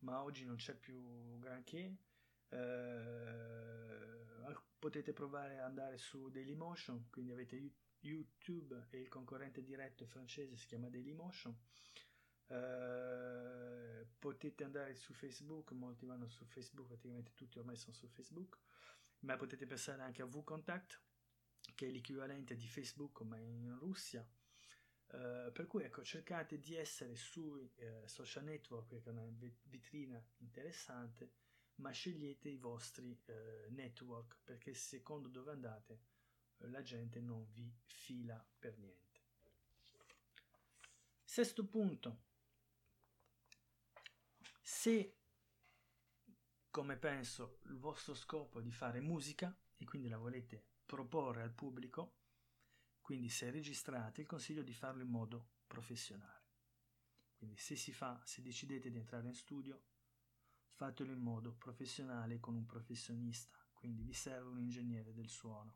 ma 0.00 0.22
oggi 0.22 0.44
non 0.44 0.54
c'è 0.54 0.76
più 0.76 1.40
granché. 1.40 1.96
Uh, 2.50 4.17
potete 4.78 5.12
provare 5.12 5.58
ad 5.58 5.64
andare 5.64 5.98
su 5.98 6.28
Dailymotion, 6.28 7.08
quindi 7.10 7.32
avete 7.32 7.74
YouTube 8.00 8.86
e 8.90 9.00
il 9.00 9.08
concorrente 9.08 9.62
diretto 9.62 10.06
francese 10.06 10.56
si 10.56 10.66
chiama 10.66 10.88
Dailymotion. 10.88 11.56
Uh, 12.46 14.06
potete 14.18 14.64
andare 14.64 14.94
su 14.94 15.12
Facebook, 15.12 15.72
molti 15.72 16.06
vanno 16.06 16.28
su 16.28 16.46
Facebook, 16.46 16.88
praticamente 16.88 17.32
tutti 17.34 17.58
ormai 17.58 17.76
sono 17.76 17.94
su 17.94 18.08
Facebook 18.08 18.58
ma 19.20 19.36
potete 19.36 19.66
pensare 19.66 20.02
anche 20.02 20.22
a 20.22 20.26
VKontakte, 20.26 20.96
che 21.74 21.86
è 21.86 21.90
l'equivalente 21.90 22.54
di 22.54 22.66
Facebook 22.66 23.22
ma 23.22 23.38
in 23.38 23.76
Russia. 23.78 24.26
Uh, 25.10 25.50
per 25.52 25.66
cui 25.66 25.84
ecco, 25.84 26.04
cercate 26.04 26.58
di 26.58 26.76
essere 26.76 27.16
sui 27.16 27.72
uh, 27.76 28.06
social 28.06 28.44
network, 28.44 28.88
che 28.88 29.02
è 29.02 29.08
una 29.08 29.26
vetrina 29.64 30.22
interessante, 30.36 31.32
ma 31.78 31.90
scegliete 31.90 32.48
i 32.48 32.56
vostri 32.56 33.10
uh, 33.26 33.72
network 33.72 34.38
perché 34.44 34.74
secondo 34.74 35.28
dove 35.28 35.50
andate 35.50 36.00
la 36.66 36.82
gente 36.82 37.20
non 37.20 37.46
vi 37.52 37.72
fila 37.84 38.44
per 38.58 38.76
niente. 38.78 39.20
Sesto 41.22 41.66
punto. 41.66 42.26
Se 44.60 45.14
come 46.70 46.96
penso 46.96 47.60
il 47.64 47.78
vostro 47.78 48.14
scopo 48.14 48.60
è 48.60 48.62
di 48.62 48.72
fare 48.72 49.00
musica 49.00 49.56
e 49.76 49.84
quindi 49.84 50.08
la 50.08 50.18
volete 50.18 50.64
proporre 50.84 51.42
al 51.42 51.52
pubblico, 51.52 52.16
quindi 53.00 53.28
se 53.28 53.50
registrate 53.50 54.20
il 54.20 54.26
consiglio 54.26 54.62
di 54.62 54.72
farlo 54.74 55.02
in 55.02 55.08
modo 55.08 55.50
professionale. 55.66 56.46
Quindi 57.34 57.56
se 57.56 57.76
si 57.76 57.92
fa, 57.92 58.20
se 58.24 58.42
decidete 58.42 58.90
di 58.90 58.98
entrare 58.98 59.28
in 59.28 59.34
studio, 59.34 59.82
fatelo 60.78 61.10
in 61.10 61.18
modo 61.18 61.54
professionale 61.54 62.38
con 62.38 62.54
un 62.54 62.64
professionista, 62.64 63.58
quindi 63.74 64.04
vi 64.04 64.12
serve 64.12 64.48
un 64.48 64.60
ingegnere 64.60 65.12
del 65.12 65.28
suono. 65.28 65.74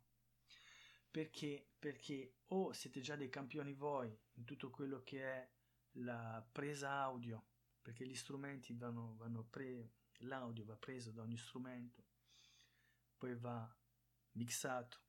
Perché? 1.10 1.72
Perché 1.76 2.36
o 2.46 2.72
siete 2.72 3.00
già 3.00 3.16
dei 3.16 3.28
campioni 3.28 3.74
voi 3.74 4.16
in 4.34 4.44
tutto 4.44 4.70
quello 4.70 5.02
che 5.02 5.24
è 5.24 5.50
la 5.96 6.46
presa 6.52 7.00
audio, 7.00 7.44
perché 7.82 8.06
gli 8.06 8.14
strumenti 8.14 8.74
vanno, 8.74 9.16
vanno 9.16 9.42
pre, 9.42 9.90
l'audio 10.18 10.64
va 10.64 10.76
preso 10.76 11.10
da 11.10 11.22
ogni 11.22 11.36
strumento, 11.36 12.04
poi 13.18 13.34
va 13.34 13.76
mixato, 14.34 15.00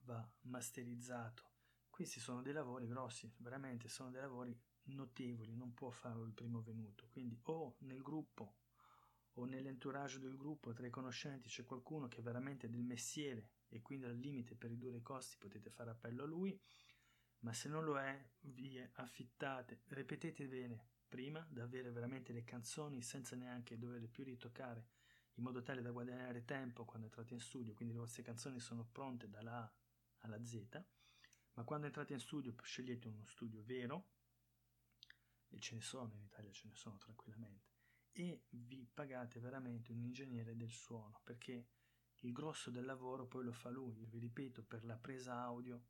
va 0.00 0.28
masterizzato. 0.40 1.52
Questi 1.88 2.18
sono 2.18 2.42
dei 2.42 2.52
lavori 2.52 2.88
grossi, 2.88 3.32
veramente 3.36 3.88
sono 3.88 4.10
dei 4.10 4.20
lavori 4.20 4.60
notevoli, 4.86 5.54
non 5.54 5.72
può 5.72 5.90
farlo 5.90 6.24
il 6.24 6.32
primo 6.32 6.60
venuto. 6.62 7.06
Quindi 7.10 7.38
o 7.44 7.76
nel 7.78 8.02
gruppo 8.02 8.56
o 9.34 9.44
nell'entourage 9.44 10.18
del 10.18 10.36
gruppo 10.36 10.72
tra 10.72 10.86
i 10.86 10.90
conoscenti 10.90 11.48
c'è 11.48 11.64
qualcuno 11.64 12.08
che 12.08 12.18
è 12.18 12.22
veramente 12.22 12.68
del 12.68 12.82
mestiere 12.82 13.50
e 13.68 13.82
quindi 13.82 14.06
al 14.06 14.16
limite 14.16 14.54
per 14.54 14.70
ridurre 14.70 14.98
i 14.98 15.02
costi 15.02 15.36
potete 15.38 15.70
fare 15.70 15.90
appello 15.90 16.22
a 16.22 16.26
lui, 16.26 16.58
ma 17.40 17.52
se 17.52 17.68
non 17.68 17.84
lo 17.84 17.98
è 17.98 18.30
vi 18.40 18.78
affittate, 18.94 19.82
ripetete 19.88 20.46
bene, 20.46 20.88
prima, 21.08 21.46
da 21.50 21.64
avere 21.64 21.90
veramente 21.90 22.32
le 22.32 22.44
canzoni 22.44 23.02
senza 23.02 23.36
neanche 23.36 23.78
doverle 23.78 24.08
più 24.08 24.24
ritoccare, 24.24 24.86
in 25.34 25.42
modo 25.42 25.62
tale 25.62 25.82
da 25.82 25.90
guadagnare 25.90 26.44
tempo 26.44 26.84
quando 26.84 27.06
entrate 27.06 27.34
in 27.34 27.40
studio, 27.40 27.74
quindi 27.74 27.94
le 27.94 28.00
vostre 28.00 28.22
canzoni 28.22 28.60
sono 28.60 28.88
pronte 28.90 29.28
dalla 29.28 29.58
A 29.58 29.74
alla 30.20 30.42
Z, 30.42 30.82
ma 31.54 31.64
quando 31.64 31.86
entrate 31.86 32.12
in 32.12 32.20
studio 32.20 32.54
scegliete 32.62 33.08
uno 33.08 33.26
studio 33.26 33.62
vero, 33.64 34.10
e 35.48 35.60
ce 35.60 35.74
ne 35.74 35.82
sono 35.82 36.12
in 36.14 36.22
Italia, 36.22 36.50
ce 36.50 36.66
ne 36.66 36.74
sono 36.74 36.96
tranquillamente, 36.98 37.73
e 38.16 38.44
vi 38.50 38.88
pagate 38.92 39.40
veramente 39.40 39.90
un 39.90 39.98
ingegnere 39.98 40.54
del 40.54 40.70
suono, 40.70 41.20
perché 41.24 41.66
il 42.20 42.32
grosso 42.32 42.70
del 42.70 42.84
lavoro 42.84 43.26
poi 43.26 43.44
lo 43.44 43.52
fa 43.52 43.70
lui, 43.70 44.06
vi 44.06 44.18
ripeto, 44.18 44.62
per 44.62 44.84
la 44.84 44.96
presa 44.96 45.34
audio, 45.40 45.82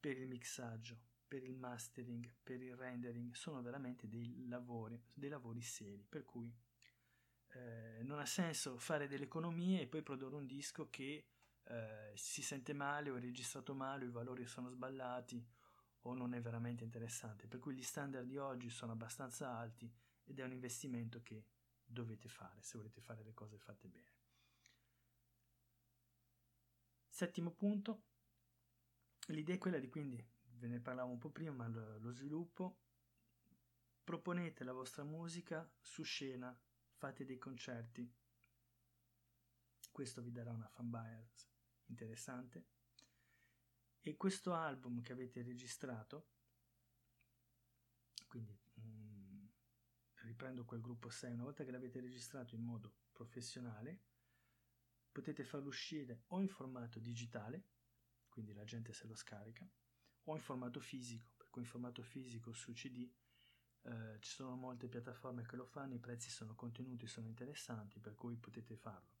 per 0.00 0.18
il 0.18 0.26
mixaggio, 0.26 0.98
per 1.26 1.44
il 1.44 1.56
mastering, 1.56 2.28
per 2.42 2.60
il 2.60 2.74
rendering, 2.76 3.32
sono 3.34 3.62
veramente 3.62 4.08
dei 4.08 4.46
lavori, 4.48 5.00
dei 5.14 5.30
lavori 5.30 5.62
seri, 5.62 6.04
per 6.08 6.24
cui 6.24 6.52
eh, 7.52 8.02
non 8.02 8.18
ha 8.18 8.26
senso 8.26 8.78
fare 8.78 9.06
delle 9.06 9.24
economie 9.24 9.82
e 9.82 9.86
poi 9.86 10.02
produrre 10.02 10.34
un 10.34 10.46
disco 10.46 10.90
che 10.90 11.28
eh, 11.62 12.12
si 12.14 12.42
sente 12.42 12.72
male 12.72 13.10
o 13.10 13.16
è 13.16 13.20
registrato 13.20 13.74
male 13.74 14.04
o 14.04 14.08
i 14.08 14.12
valori 14.12 14.44
sono 14.46 14.70
sballati 14.70 15.44
o 16.00 16.14
non 16.14 16.34
è 16.34 16.40
veramente 16.40 16.84
interessante. 16.84 17.46
Per 17.46 17.60
cui 17.60 17.74
gli 17.74 17.82
standard 17.82 18.26
di 18.26 18.38
oggi 18.38 18.70
sono 18.70 18.92
abbastanza 18.92 19.56
alti 19.56 19.92
ed 20.26 20.38
è 20.38 20.44
un 20.44 20.52
investimento 20.52 21.22
che 21.22 21.44
dovete 21.84 22.28
fare 22.28 22.62
se 22.62 22.76
volete 22.76 23.00
fare 23.00 23.22
le 23.22 23.32
cose 23.32 23.58
fatte 23.58 23.88
bene. 23.88 24.14
Settimo 27.08 27.50
punto, 27.52 28.02
l'idea 29.28 29.54
è 29.54 29.58
quella 29.58 29.78
di 29.78 29.88
quindi, 29.88 30.22
ve 30.58 30.68
ne 30.68 30.80
parlavo 30.80 31.10
un 31.10 31.18
po' 31.18 31.30
prima, 31.30 31.52
ma 31.52 31.68
lo, 31.68 31.98
lo 31.98 32.10
sviluppo, 32.12 32.80
proponete 34.04 34.64
la 34.64 34.72
vostra 34.72 35.02
musica 35.02 35.68
su 35.80 36.02
scena, 36.02 36.54
fate 36.92 37.24
dei 37.24 37.38
concerti, 37.38 38.12
questo 39.90 40.20
vi 40.20 40.30
darà 40.30 40.52
una 40.52 40.68
fanbase 40.68 41.30
interessante. 41.86 42.66
E 44.00 44.16
questo 44.16 44.52
album 44.52 45.00
che 45.00 45.12
avete 45.12 45.42
registrato, 45.42 46.28
quindi 48.28 48.65
riprendo 50.36 50.66
quel 50.66 50.82
gruppo 50.82 51.08
6, 51.08 51.32
una 51.32 51.44
volta 51.44 51.64
che 51.64 51.70
l'avete 51.70 51.98
registrato 51.98 52.54
in 52.54 52.60
modo 52.62 52.92
professionale, 53.10 54.02
potete 55.10 55.44
farlo 55.44 55.68
uscire 55.68 56.24
o 56.28 56.40
in 56.40 56.48
formato 56.48 56.98
digitale, 56.98 57.64
quindi 58.28 58.52
la 58.52 58.64
gente 58.64 58.92
se 58.92 59.06
lo 59.06 59.14
scarica, 59.14 59.66
o 60.24 60.34
in 60.34 60.42
formato 60.42 60.78
fisico, 60.78 61.30
per 61.38 61.48
cui 61.48 61.62
in 61.62 61.68
formato 61.68 62.02
fisico 62.02 62.52
su 62.52 62.74
CD 62.74 63.10
eh, 63.84 64.18
ci 64.20 64.30
sono 64.30 64.56
molte 64.56 64.88
piattaforme 64.88 65.46
che 65.46 65.56
lo 65.56 65.64
fanno, 65.64 65.94
i 65.94 65.98
prezzi 65.98 66.28
sono 66.28 66.54
contenuti, 66.54 67.06
sono 67.06 67.28
interessanti, 67.28 67.98
per 67.98 68.14
cui 68.14 68.36
potete 68.36 68.76
farlo. 68.76 69.14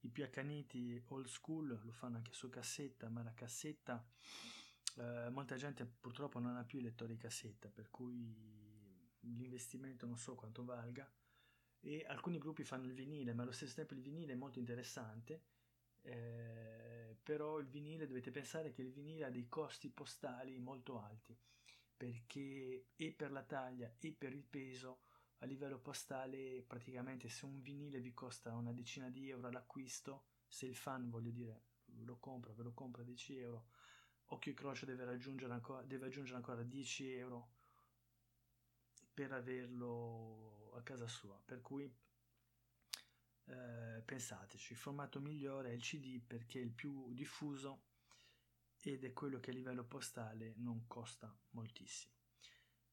I 0.00 0.08
più 0.08 0.24
accaniti 0.24 1.02
old 1.08 1.26
school 1.26 1.78
lo 1.82 1.92
fanno 1.92 2.16
anche 2.16 2.32
su 2.32 2.48
cassetta, 2.48 3.10
ma 3.10 3.22
la 3.22 3.34
cassetta, 3.34 4.02
eh, 4.96 5.28
molta 5.28 5.56
gente 5.56 5.84
purtroppo 5.84 6.38
non 6.38 6.56
ha 6.56 6.64
più 6.64 6.78
i 6.78 6.82
lettori 6.82 7.18
cassetta, 7.18 7.68
per 7.68 7.90
cui 7.90 8.63
l'investimento 9.36 10.06
non 10.06 10.16
so 10.16 10.34
quanto 10.34 10.64
valga. 10.64 11.10
E 11.80 12.04
alcuni 12.08 12.38
gruppi 12.38 12.64
fanno 12.64 12.86
il 12.86 12.94
vinile, 12.94 13.34
ma 13.34 13.42
allo 13.42 13.52
stesso 13.52 13.74
tempo 13.74 13.94
il 13.94 14.00
vinile 14.00 14.32
è 14.32 14.36
molto 14.36 14.58
interessante. 14.58 15.44
Eh, 16.02 17.16
però 17.22 17.58
il 17.58 17.66
vinile 17.66 18.06
dovete 18.06 18.30
pensare 18.30 18.70
che 18.70 18.82
il 18.82 18.92
vinile 18.92 19.24
ha 19.24 19.30
dei 19.30 19.48
costi 19.48 19.88
postali 19.90 20.58
molto 20.58 21.00
alti 21.00 21.36
perché 21.96 22.88
e 22.96 23.12
per 23.12 23.30
la 23.30 23.42
taglia 23.42 23.94
e 23.98 24.12
per 24.12 24.32
il 24.32 24.44
peso 24.44 25.00
a 25.38 25.46
livello 25.46 25.78
postale 25.78 26.62
praticamente 26.66 27.28
se 27.28 27.44
un 27.44 27.62
vinile 27.62 28.00
vi 28.00 28.12
costa 28.12 28.54
una 28.54 28.72
decina 28.72 29.08
di 29.08 29.30
euro 29.30 29.48
all'acquisto, 29.48 30.24
se 30.46 30.66
il 30.66 30.76
fan 30.76 31.08
voglio 31.08 31.30
dire 31.30 31.62
lo 32.02 32.18
compra, 32.18 32.52
ve 32.52 32.62
lo 32.62 32.72
compra 32.72 33.02
a 33.02 33.04
10 33.04 33.38
euro, 33.38 33.66
occhio 34.26 34.52
e 34.52 34.54
croce 34.54 34.86
deve, 34.86 35.04
deve 35.04 36.06
aggiungere 36.06 36.36
ancora 36.36 36.62
10 36.62 37.10
euro 37.12 37.52
per 39.14 39.32
averlo 39.32 40.72
a 40.74 40.82
casa 40.82 41.06
sua, 41.06 41.40
per 41.44 41.60
cui 41.62 41.84
eh, 43.46 44.02
pensateci, 44.04 44.72
il 44.72 44.78
formato 44.78 45.20
migliore 45.20 45.70
è 45.70 45.72
il 45.72 45.82
CD 45.82 46.20
perché 46.20 46.58
è 46.58 46.62
il 46.62 46.72
più 46.72 47.12
diffuso 47.14 47.84
ed 48.82 49.04
è 49.04 49.12
quello 49.12 49.38
che 49.38 49.50
a 49.50 49.54
livello 49.54 49.84
postale 49.84 50.54
non 50.56 50.86
costa 50.86 51.34
moltissimo. 51.50 52.12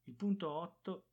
Il 0.04 0.14
punto 0.14 0.48
8 0.48 1.06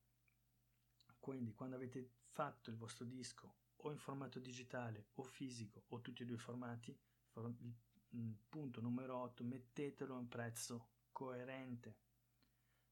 quindi 1.20 1.54
quando 1.54 1.76
avete 1.76 2.10
fatto 2.32 2.70
il 2.70 2.78
vostro 2.78 3.06
disco 3.06 3.58
o 3.82 3.92
in 3.92 3.98
formato 3.98 4.40
digitale 4.40 5.10
o 5.16 5.24
fisico 5.24 5.84
o 5.90 6.02
tutti 6.02 6.24
e 6.24 6.26
due 6.26 6.38
i 6.38 6.40
formati, 6.40 6.98
il 7.36 7.66
mm, 8.16 8.32
punto 8.50 8.82
numero 8.82 9.18
8, 9.18 9.44
mettetelo 9.44 10.16
a 10.16 10.18
un 10.18 10.28
prezzo 10.28 10.90
coerente. 11.12 11.98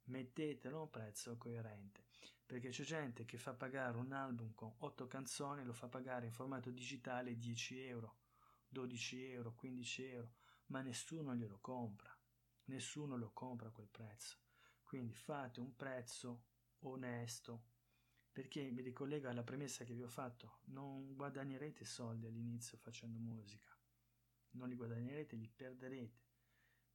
Mettetelo 0.04 0.78
a 0.78 0.82
un 0.84 0.90
prezzo 0.90 1.36
coerente. 1.38 2.07
Perché 2.46 2.70
c'è 2.70 2.84
gente 2.84 3.26
che 3.26 3.38
fa 3.38 3.54
pagare 3.54 3.98
un 3.98 4.12
album 4.14 4.54
con 4.54 4.74
8 4.78 5.08
canzoni, 5.08 5.64
lo 5.64 5.74
fa 5.74 5.88
pagare 5.88 6.28
in 6.28 6.32
formato 6.32 6.72
digitale 6.72 7.38
10 7.38 7.80
euro, 7.82 8.20
12 8.70 9.24
euro, 9.32 9.54
15 9.54 10.04
euro, 10.06 10.34
ma 10.68 10.82
nessuno 10.82 11.36
glielo 11.36 11.60
compra. 11.60 12.18
Nessuno 12.66 13.18
lo 13.18 13.32
compra 13.32 13.68
a 13.68 13.72
quel 13.72 13.90
prezzo. 13.90 14.38
Quindi 14.82 15.14
fate 15.14 15.60
un 15.60 15.76
prezzo 15.76 16.46
onesto, 16.80 17.66
perché 18.32 18.70
mi 18.72 18.82
ricollego 18.82 19.28
alla 19.28 19.44
premessa 19.44 19.84
che 19.84 19.94
vi 19.94 20.04
ho 20.04 20.10
fatto, 20.10 20.60
non 20.66 21.16
guadagnerete 21.16 21.84
soldi 21.84 22.28
all'inizio 22.28 22.78
facendo 22.78 23.18
musica, 23.20 23.78
non 24.52 24.70
li 24.70 24.76
guadagnerete, 24.76 25.36
li 25.36 25.50
perderete, 25.50 26.22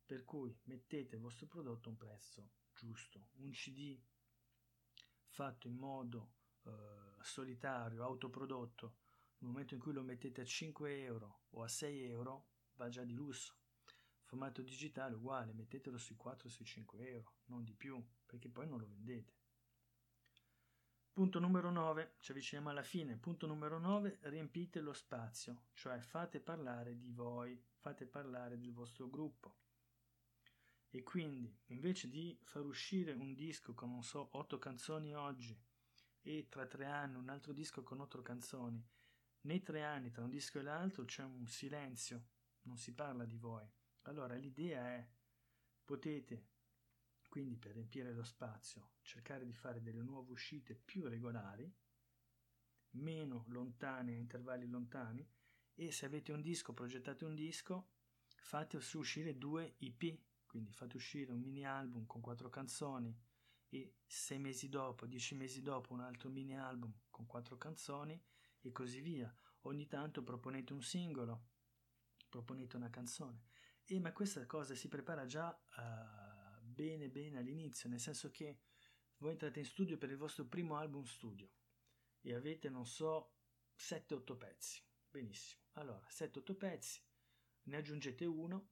per 0.06 0.24
cui 0.24 0.56
mettete 0.64 1.16
il 1.16 1.20
vostro 1.20 1.46
prodotto 1.46 1.88
a 1.88 1.92
un 1.92 1.98
prezzo 1.98 2.52
giusto, 2.72 3.30
un 3.38 3.50
CD 3.50 4.00
fatto 5.32 5.66
in 5.66 5.76
modo 5.76 6.34
eh, 6.64 6.70
solitario, 7.22 8.04
autoprodotto, 8.04 8.96
nel 9.38 9.50
momento 9.50 9.74
in 9.74 9.80
cui 9.80 9.92
lo 9.92 10.02
mettete 10.02 10.42
a 10.42 10.44
5 10.44 11.02
euro 11.02 11.44
o 11.50 11.62
a 11.62 11.68
6 11.68 12.02
euro 12.04 12.48
va 12.74 12.88
già 12.88 13.02
di 13.02 13.14
lusso. 13.14 13.56
Formato 14.24 14.62
digitale 14.62 15.14
uguale, 15.14 15.52
mettetelo 15.52 15.98
sui 15.98 16.16
4 16.16 16.48
o 16.48 16.50
sui 16.50 16.64
5 16.64 17.08
euro, 17.08 17.32
non 17.46 17.64
di 17.64 17.74
più, 17.74 18.02
perché 18.26 18.48
poi 18.48 18.68
non 18.68 18.78
lo 18.78 18.86
vendete. 18.86 19.40
Punto 21.12 21.38
numero 21.38 21.70
9, 21.70 22.16
ci 22.20 22.30
avviciniamo 22.30 22.70
alla 22.70 22.82
fine. 22.82 23.16
Punto 23.16 23.46
numero 23.46 23.78
9, 23.78 24.18
riempite 24.22 24.80
lo 24.80 24.92
spazio, 24.92 25.64
cioè 25.72 26.00
fate 26.00 26.40
parlare 26.40 26.96
di 26.98 27.10
voi, 27.10 27.62
fate 27.78 28.06
parlare 28.06 28.58
del 28.58 28.72
vostro 28.72 29.08
gruppo. 29.08 29.61
E 30.94 31.02
quindi, 31.02 31.50
invece 31.68 32.10
di 32.10 32.38
far 32.44 32.66
uscire 32.66 33.12
un 33.12 33.32
disco 33.32 33.72
con, 33.72 33.90
non 33.92 34.02
so, 34.02 34.28
8 34.32 34.58
canzoni 34.58 35.14
oggi 35.14 35.58
e 36.20 36.48
tra 36.50 36.66
tre 36.66 36.84
anni 36.84 37.16
un 37.16 37.30
altro 37.30 37.54
disco 37.54 37.82
con 37.82 38.00
8 38.00 38.20
canzoni, 38.20 38.86
nei 39.42 39.62
tre 39.62 39.84
anni 39.84 40.10
tra 40.10 40.22
un 40.22 40.28
disco 40.28 40.58
e 40.58 40.62
l'altro 40.62 41.06
c'è 41.06 41.22
un 41.22 41.46
silenzio, 41.46 42.26
non 42.64 42.76
si 42.76 42.92
parla 42.92 43.24
di 43.24 43.38
voi. 43.38 43.66
Allora 44.02 44.34
l'idea 44.34 44.86
è, 44.94 45.08
potete 45.82 46.50
quindi 47.26 47.56
per 47.56 47.72
riempire 47.72 48.12
lo 48.12 48.24
spazio 48.24 48.96
cercare 49.00 49.46
di 49.46 49.54
fare 49.54 49.80
delle 49.80 50.02
nuove 50.02 50.32
uscite 50.32 50.74
più 50.74 51.08
regolari, 51.08 51.74
meno 52.96 53.46
lontane 53.48 54.12
a 54.12 54.18
intervalli 54.18 54.68
lontani 54.68 55.26
e 55.74 55.90
se 55.90 56.04
avete 56.04 56.32
un 56.32 56.42
disco, 56.42 56.74
progettate 56.74 57.24
un 57.24 57.34
disco, 57.34 57.92
fate 58.36 58.76
uscire 58.76 59.38
due 59.38 59.76
IP, 59.78 60.20
quindi 60.52 60.70
fate 60.70 60.96
uscire 60.96 61.32
un 61.32 61.40
mini 61.40 61.64
album 61.64 62.04
con 62.04 62.20
quattro 62.20 62.50
canzoni 62.50 63.18
e 63.70 63.94
sei 64.06 64.38
mesi 64.38 64.68
dopo, 64.68 65.06
dieci 65.06 65.34
mesi 65.34 65.62
dopo 65.62 65.94
un 65.94 66.00
altro 66.00 66.28
mini 66.28 66.58
album 66.58 66.92
con 67.08 67.24
quattro 67.24 67.56
canzoni 67.56 68.22
e 68.60 68.70
così 68.70 69.00
via. 69.00 69.34
Ogni 69.62 69.86
tanto 69.86 70.22
proponete 70.22 70.74
un 70.74 70.82
singolo, 70.82 71.46
proponete 72.28 72.76
una 72.76 72.90
canzone. 72.90 73.44
E 73.86 73.98
ma 73.98 74.12
questa 74.12 74.44
cosa 74.44 74.74
si 74.74 74.88
prepara 74.88 75.24
già 75.24 75.48
uh, 75.48 76.62
bene 76.62 77.08
bene 77.08 77.38
all'inizio, 77.38 77.88
nel 77.88 78.00
senso 78.00 78.30
che 78.30 78.60
voi 79.16 79.30
entrate 79.30 79.60
in 79.60 79.64
studio 79.64 79.96
per 79.96 80.10
il 80.10 80.18
vostro 80.18 80.44
primo 80.44 80.76
album 80.76 81.04
studio 81.04 81.48
e 82.20 82.34
avete, 82.34 82.68
non 82.68 82.84
so, 82.84 83.36
7-8 83.78 84.36
pezzi. 84.36 84.82
Benissimo. 85.08 85.62
Allora, 85.76 86.06
7-8 86.10 86.54
pezzi, 86.54 87.00
ne 87.62 87.76
aggiungete 87.78 88.26
uno, 88.26 88.68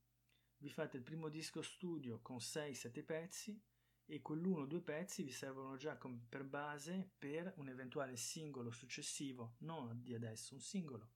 vi 0.60 0.68
fate 0.68 0.98
il 0.98 1.02
primo 1.02 1.28
disco 1.28 1.62
studio 1.62 2.20
con 2.20 2.36
6-7 2.36 3.04
pezzi 3.04 3.62
e 4.04 4.20
quell'uno 4.20 4.62
o 4.62 4.66
due 4.66 4.82
pezzi 4.82 5.22
vi 5.22 5.30
servono 5.30 5.76
già 5.76 5.98
per 6.28 6.44
base 6.44 7.12
per 7.16 7.52
un 7.56 7.68
eventuale 7.68 8.16
singolo 8.16 8.70
successivo, 8.70 9.54
non 9.58 10.02
di 10.02 10.14
adesso, 10.14 10.54
un 10.54 10.60
singolo 10.60 11.12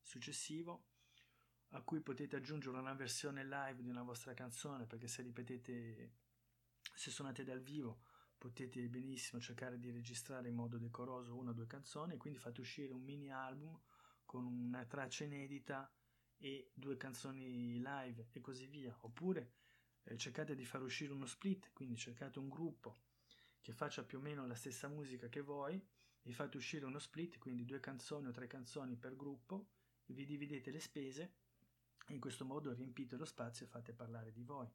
successivo 0.00 0.86
a 1.70 1.82
cui 1.82 2.00
potete 2.00 2.36
aggiungere 2.36 2.78
una 2.78 2.94
versione 2.94 3.44
live 3.44 3.82
di 3.82 3.88
una 3.88 4.02
vostra 4.02 4.32
canzone 4.32 4.86
perché 4.86 5.08
se 5.08 5.22
ripetete 5.22 6.12
se 6.94 7.10
suonate 7.10 7.42
dal 7.42 7.60
vivo 7.60 8.02
potete 8.38 8.88
benissimo 8.88 9.40
cercare 9.40 9.80
di 9.80 9.90
registrare 9.90 10.48
in 10.48 10.54
modo 10.54 10.78
decoroso 10.78 11.34
una 11.34 11.50
o 11.50 11.54
due 11.54 11.66
canzoni, 11.66 12.16
quindi 12.16 12.38
fate 12.38 12.60
uscire 12.60 12.92
un 12.92 13.02
mini 13.02 13.32
album 13.32 13.76
con 14.24 14.44
una 14.44 14.84
traccia 14.84 15.24
inedita 15.24 15.90
e 16.44 16.72
due 16.74 16.98
canzoni 16.98 17.78
live 17.80 18.28
e 18.30 18.40
così 18.42 18.66
via. 18.66 18.94
Oppure 19.00 19.52
eh, 20.02 20.18
cercate 20.18 20.54
di 20.54 20.66
far 20.66 20.82
uscire 20.82 21.10
uno 21.14 21.24
split, 21.24 21.72
quindi 21.72 21.96
cercate 21.96 22.38
un 22.38 22.50
gruppo 22.50 22.98
che 23.62 23.72
faccia 23.72 24.04
più 24.04 24.18
o 24.18 24.20
meno 24.20 24.46
la 24.46 24.54
stessa 24.54 24.86
musica 24.86 25.30
che 25.30 25.40
voi 25.40 25.82
e 26.20 26.32
fate 26.32 26.58
uscire 26.58 26.84
uno 26.84 26.98
split, 26.98 27.38
quindi 27.38 27.64
due 27.64 27.80
canzoni 27.80 28.26
o 28.26 28.30
tre 28.30 28.46
canzoni 28.46 28.94
per 28.94 29.16
gruppo, 29.16 29.70
vi 30.06 30.26
dividete 30.26 30.70
le 30.70 30.80
spese 30.80 31.36
e 32.06 32.12
in 32.12 32.20
questo 32.20 32.44
modo 32.44 32.74
riempite 32.74 33.16
lo 33.16 33.24
spazio 33.24 33.64
e 33.64 33.68
fate 33.70 33.94
parlare 33.94 34.30
di 34.30 34.42
voi 34.42 34.70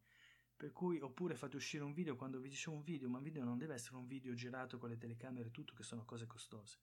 Per 0.56 0.72
cui, 0.72 1.00
oppure 1.00 1.36
fate 1.36 1.56
uscire 1.56 1.84
un 1.84 1.94
video 1.94 2.16
quando 2.16 2.40
vi 2.40 2.50
dicevo 2.50 2.76
un 2.78 2.84
video, 2.84 3.08
ma 3.10 3.18
un 3.18 3.24
video 3.24 3.44
non 3.44 3.60
deve 3.60 3.76
essere 3.76 3.96
un 3.96 4.08
video 4.08 4.34
girato 4.34 4.80
con 4.80 4.90
le 4.90 4.98
telecamere 4.98 5.50
e 5.50 5.52
tutto, 5.52 5.76
che 5.76 5.84
sono 5.84 6.04
cose 6.04 6.26
costose. 6.26 6.80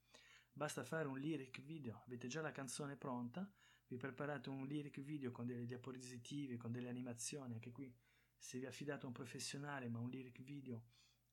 Basta 0.52 0.84
fare 0.84 1.08
un 1.08 1.18
lyric 1.18 1.60
video, 1.60 2.04
avete 2.06 2.28
già 2.28 2.40
la 2.40 2.52
canzone 2.52 2.96
pronta, 2.96 3.50
vi 3.88 3.96
preparate 3.96 4.48
un 4.48 4.66
lyric 4.66 5.00
video 5.00 5.30
con 5.30 5.46
delle 5.46 5.64
diapositive, 5.64 6.56
con 6.56 6.72
delle 6.72 6.88
animazioni, 6.88 7.54
anche 7.54 7.70
qui 7.70 7.94
se 8.36 8.58
vi 8.58 8.66
affidate 8.66 9.04
a 9.04 9.08
un 9.08 9.12
professionale, 9.12 9.88
ma 9.88 9.98
un 9.98 10.10
lyric 10.10 10.42
video 10.42 10.84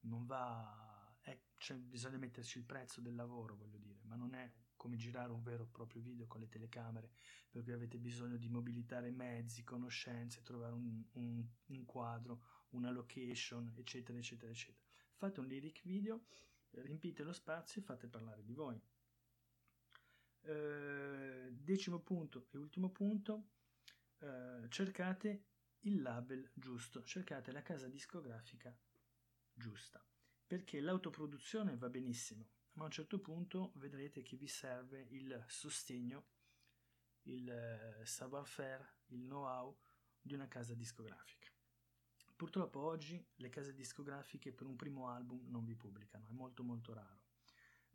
non 0.01 0.25
va, 0.25 1.17
eh, 1.23 1.41
cioè 1.57 1.77
bisogna 1.77 2.17
metterci 2.17 2.57
il 2.57 2.63
prezzo 2.63 3.01
del 3.01 3.15
lavoro, 3.15 3.55
voglio 3.55 3.77
dire, 3.77 4.01
ma 4.03 4.15
non 4.15 4.33
è 4.33 4.51
come 4.75 4.97
girare 4.97 5.31
un 5.31 5.41
vero 5.41 5.63
e 5.63 5.67
proprio 5.67 6.01
video 6.01 6.27
con 6.27 6.41
le 6.41 6.49
telecamere, 6.49 7.11
per 7.49 7.63
cui 7.63 7.71
avete 7.71 7.97
bisogno 7.97 8.37
di 8.37 8.49
mobilitare 8.49 9.11
mezzi, 9.11 9.63
conoscenze, 9.63 10.41
trovare 10.41 10.73
un, 10.73 11.03
un, 11.13 11.47
un 11.67 11.85
quadro, 11.85 12.43
una 12.71 12.91
location, 12.91 13.73
eccetera, 13.77 14.17
eccetera, 14.17 14.51
eccetera. 14.51 14.85
Fate 15.15 15.39
un 15.39 15.47
lyric 15.47 15.83
video, 15.83 16.25
riempite 16.71 17.23
lo 17.23 17.31
spazio 17.31 17.81
e 17.81 17.83
fate 17.85 18.07
parlare 18.07 18.43
di 18.43 18.53
voi. 18.53 18.81
Eh, 20.45 21.51
decimo 21.53 21.99
punto 21.99 22.47
e 22.51 22.57
ultimo 22.57 22.89
punto, 22.89 23.51
eh, 24.19 24.65
cercate 24.69 25.45
il 25.81 26.01
label 26.01 26.49
giusto, 26.53 27.03
cercate 27.03 27.51
la 27.51 27.61
casa 27.61 27.87
discografica 27.87 28.77
giusta, 29.53 30.05
perché 30.45 30.81
l'autoproduzione 30.81 31.77
va 31.77 31.89
benissimo, 31.89 32.49
ma 32.73 32.83
a 32.83 32.85
un 32.87 32.91
certo 32.91 33.19
punto 33.19 33.71
vedrete 33.75 34.21
che 34.21 34.35
vi 34.35 34.47
serve 34.47 35.07
il 35.11 35.43
sostegno, 35.47 36.27
il 37.23 37.49
eh, 37.49 38.05
savoir-faire, 38.05 39.01
il 39.07 39.21
know-how 39.21 39.77
di 40.19 40.33
una 40.33 40.47
casa 40.47 40.73
discografica. 40.73 41.49
Purtroppo 42.35 42.81
oggi 42.81 43.25
le 43.35 43.49
case 43.49 43.73
discografiche 43.73 44.51
per 44.51 44.67
un 44.67 44.75
primo 44.75 45.07
album 45.07 45.47
non 45.49 45.63
vi 45.63 45.75
pubblicano, 45.75 46.27
è 46.27 46.31
molto 46.31 46.63
molto 46.63 46.93
raro. 46.93 47.22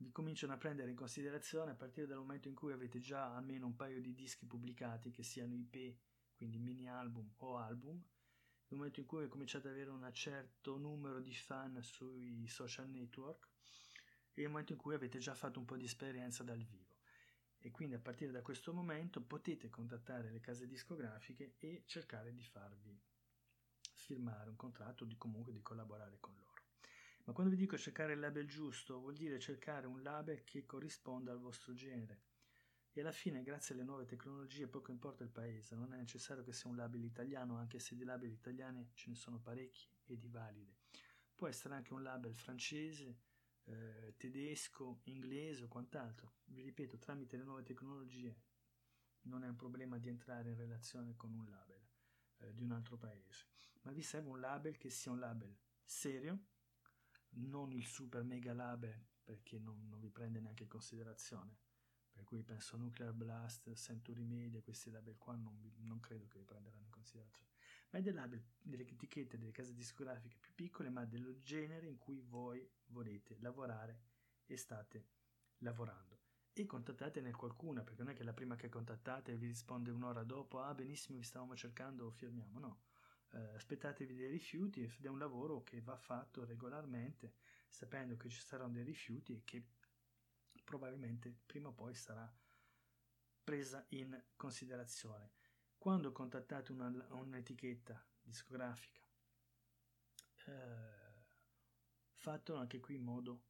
Vi 0.01 0.13
cominciano 0.13 0.53
a 0.53 0.57
prendere 0.57 0.91
in 0.91 0.97
considerazione 0.97 1.73
a 1.73 1.75
partire 1.75 2.07
dal 2.07 2.19
momento 2.19 2.47
in 2.47 2.55
cui 2.55 2.73
avete 2.73 3.01
già 3.01 3.35
almeno 3.35 3.67
un 3.67 3.75
paio 3.75 4.01
di 4.01 4.15
dischi 4.15 4.47
pubblicati, 4.47 5.11
che 5.11 5.25
siano 5.25 5.55
IP, 5.55 5.97
quindi 6.37 6.57
mini 6.59 6.89
album 6.89 7.33
o 7.39 7.57
album, 7.57 7.97
nel 7.97 8.79
momento 8.79 9.01
in 9.01 9.07
cui 9.07 9.27
cominciate 9.27 9.67
ad 9.67 9.75
avere 9.75 9.91
un 9.91 10.09
certo 10.13 10.77
numero 10.77 11.21
di 11.21 11.35
fan 11.35 11.83
sui 11.83 12.47
social 12.47 12.89
network, 12.89 13.49
e 14.35 14.43
nel 14.43 14.51
momento 14.51 14.73
in 14.73 14.79
cui 14.79 14.95
avete 14.95 15.19
già 15.19 15.35
fatto 15.35 15.59
un 15.59 15.65
po' 15.65 15.77
di 15.77 15.85
esperienza 15.85 16.45
dal 16.45 16.63
vivo. 16.63 16.99
E 17.59 17.73
quindi 17.73 17.97
a 17.97 17.99
partire 17.99 18.31
da 18.31 18.41
questo 18.41 18.73
momento 18.73 19.21
potete 19.21 19.69
contattare 19.69 20.31
le 20.31 20.39
case 20.39 20.69
discografiche 20.69 21.57
e 21.59 21.83
cercare 21.87 22.33
di 22.33 22.45
farvi 22.45 22.97
firmare 23.95 24.49
un 24.49 24.57
contratto 24.57 25.05
o 25.05 25.09
comunque 25.19 25.53
di 25.53 25.61
collaborare 25.61 26.19
con 26.21 26.35
loro. 26.37 26.48
Ma 27.29 27.35
quando 27.35 27.53
vi 27.53 27.59
dico 27.59 27.77
cercare 27.77 28.14
il 28.14 28.21
label 28.21 28.47
giusto, 28.47 29.01
vuol 29.01 29.14
dire 29.14 29.38
cercare 29.38 29.87
un 29.87 30.01
label 30.01 30.45
che 30.45 30.64
corrisponda 30.64 31.31
al 31.31 31.38
vostro 31.38 31.75
genere. 31.75 32.23
E 32.91 33.03
alla 33.03 33.12
fine, 33.12 33.43
grazie 33.43 33.75
alle 33.75 33.85
nuove 33.85 34.07
tecnologie, 34.07 34.67
poco 34.67 34.93
importa 34.93 35.25
il 35.25 35.29
paese, 35.29 35.75
non 35.75 35.93
è 35.93 35.99
necessario 35.99 36.43
che 36.43 36.55
sia 36.55 36.71
un 36.71 36.77
label 36.77 37.05
italiano, 37.05 37.59
anche 37.59 37.81
se 37.81 37.95
di 37.95 38.05
label 38.05 38.33
italiani 38.33 38.93
ce 38.95 39.11
ne 39.11 39.14
sono 39.14 39.38
parecchi 39.41 39.91
e 40.07 40.17
di 40.17 40.27
valide. 40.27 40.79
Può 41.35 41.47
essere 41.47 41.75
anche 41.75 41.93
un 41.93 42.03
label 42.03 42.35
francese, 42.35 43.19
eh, 43.64 44.14
tedesco, 44.17 45.03
inglese 45.05 45.64
o 45.64 45.69
quant'altro. 45.69 46.38
Vi 46.47 46.62
ripeto, 46.62 46.97
tramite 46.97 47.37
le 47.37 47.45
nuove 47.45 47.62
tecnologie 47.62 48.41
non 49.25 49.45
è 49.45 49.49
un 49.49 49.57
problema 49.57 49.99
di 49.99 50.09
entrare 50.09 50.49
in 50.49 50.57
relazione 50.57 51.14
con 51.14 51.35
un 51.35 51.47
label 51.51 51.87
eh, 52.38 52.55
di 52.55 52.62
un 52.62 52.73
altro 52.73 52.97
paese, 52.97 53.49
ma 53.83 53.93
vi 53.93 54.01
serve 54.01 54.31
un 54.31 54.41
label 54.41 54.79
che 54.79 54.88
sia 54.88 55.12
un 55.12 55.19
label 55.19 55.55
serio, 55.85 56.57
non 57.31 57.73
il 57.73 57.87
super 57.87 58.23
mega 58.23 58.53
label 58.53 59.07
perché 59.23 59.59
non, 59.59 59.88
non 59.88 60.01
vi 60.01 60.11
prende 60.11 60.41
neanche 60.41 60.64
in 60.64 60.69
considerazione. 60.69 61.57
Per 62.11 62.25
cui 62.25 62.43
penso 62.43 62.77
Nuclear 62.77 63.12
Blast, 63.12 63.73
Century 63.75 64.25
Media, 64.25 64.61
questi 64.61 64.91
label 64.91 65.17
qua 65.19 65.37
non, 65.37 65.57
vi, 65.61 65.73
non 65.79 66.01
credo 66.01 66.27
che 66.27 66.38
vi 66.38 66.45
prenderanno 66.45 66.85
in 66.85 66.91
considerazione 66.91 67.49
ma 67.91 67.99
è 67.99 68.03
dei 68.03 68.12
label, 68.12 68.43
delle 68.59 68.83
etichette, 68.83 69.38
delle 69.38 69.53
case 69.53 69.73
discografiche 69.73 70.37
più 70.38 70.53
piccole, 70.55 70.91
ma 70.91 71.05
dello 71.05 71.38
genere 71.38 71.87
in 71.87 71.99
cui 71.99 72.21
voi 72.21 72.69
volete 72.87 73.38
lavorare 73.41 74.01
e 74.47 74.57
state 74.57 75.07
lavorando. 75.59 76.17
E 76.53 76.67
contattatene 76.67 77.31
qualcuna, 77.33 77.83
perché 77.83 78.03
non 78.03 78.12
è 78.12 78.14
che 78.14 78.25
la 78.25 78.33
prima 78.33 78.57
che 78.57 78.69
contattate 78.69 79.37
vi 79.37 79.47
risponde 79.47 79.91
un'ora 79.91 80.23
dopo, 80.25 80.61
ah 80.61 80.75
benissimo, 80.75 81.19
vi 81.19 81.25
stavamo 81.25 81.57
cercando, 81.57 82.11
firmiamo, 82.11 82.59
no. 82.59 82.81
Eh, 83.31 83.55
aspettatevi 83.55 84.14
dei 84.14 84.31
rifiuti 84.31 84.83
ed 84.83 85.05
è 85.05 85.09
un 85.09 85.19
lavoro 85.19 85.62
che 85.62 85.81
va 85.81 85.97
fatto 85.97 86.45
regolarmente, 86.45 87.35
sapendo 87.69 88.17
che 88.17 88.29
ci 88.29 88.41
saranno 88.41 88.73
dei 88.73 88.85
rifiuti 88.85 89.35
e 89.35 89.45
che 89.45 89.64
probabilmente 90.64 91.35
prima 91.47 91.69
o 91.69 91.73
poi 91.73 91.95
sarà 91.95 92.31
presa 93.45 93.85
in 93.91 94.23
considerazione. 94.37 95.33
Quando 95.77 96.12
contattate 96.12 96.73
una, 96.73 96.88
un'etichetta 97.11 98.05
discografica, 98.21 99.01
eh, 100.47 101.09
fatelo 102.14 102.59
anche 102.59 102.81
qui 102.81 102.97
in 102.97 103.05
modo 103.05 103.43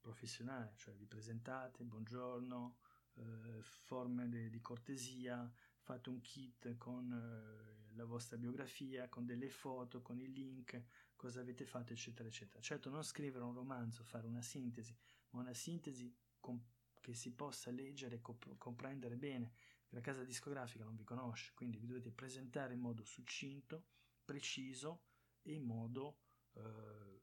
professionale, 0.00 0.74
cioè 0.76 0.94
vi 0.94 1.06
presentate, 1.06 1.82
buongiorno, 1.82 2.76
eh, 3.14 3.62
forme 3.62 4.28
di, 4.28 4.50
di, 4.50 4.60
cortesia, 4.60 5.50
fate 5.78 6.10
un 6.10 6.20
kit 6.20 6.76
con 6.76 7.10
eh, 7.10 7.73
la 7.94 8.04
vostra 8.04 8.36
biografia, 8.36 9.08
con 9.08 9.24
delle 9.24 9.48
foto, 9.48 10.02
con 10.02 10.20
i 10.20 10.32
link, 10.32 10.82
cosa 11.16 11.40
avete 11.40 11.64
fatto, 11.64 11.92
eccetera, 11.92 12.28
eccetera. 12.28 12.60
Certo, 12.60 12.90
non 12.90 13.02
scrivere 13.02 13.44
un 13.44 13.54
romanzo, 13.54 14.04
fare 14.04 14.26
una 14.26 14.42
sintesi, 14.42 14.96
ma 15.30 15.40
una 15.40 15.54
sintesi 15.54 16.14
com- 16.40 16.62
che 17.00 17.14
si 17.14 17.32
possa 17.32 17.70
leggere 17.70 18.16
e 18.16 18.20
comp- 18.20 18.56
comprendere 18.58 19.16
bene, 19.16 19.52
la 19.90 20.00
casa 20.00 20.24
discografica 20.24 20.84
non 20.84 20.96
vi 20.96 21.04
conosce, 21.04 21.52
quindi 21.54 21.78
vi 21.78 21.86
dovete 21.86 22.10
presentare 22.10 22.74
in 22.74 22.80
modo 22.80 23.04
succinto, 23.04 23.84
preciso 24.24 25.04
e 25.42 25.52
in 25.52 25.64
modo 25.64 26.18
eh, 26.54 27.22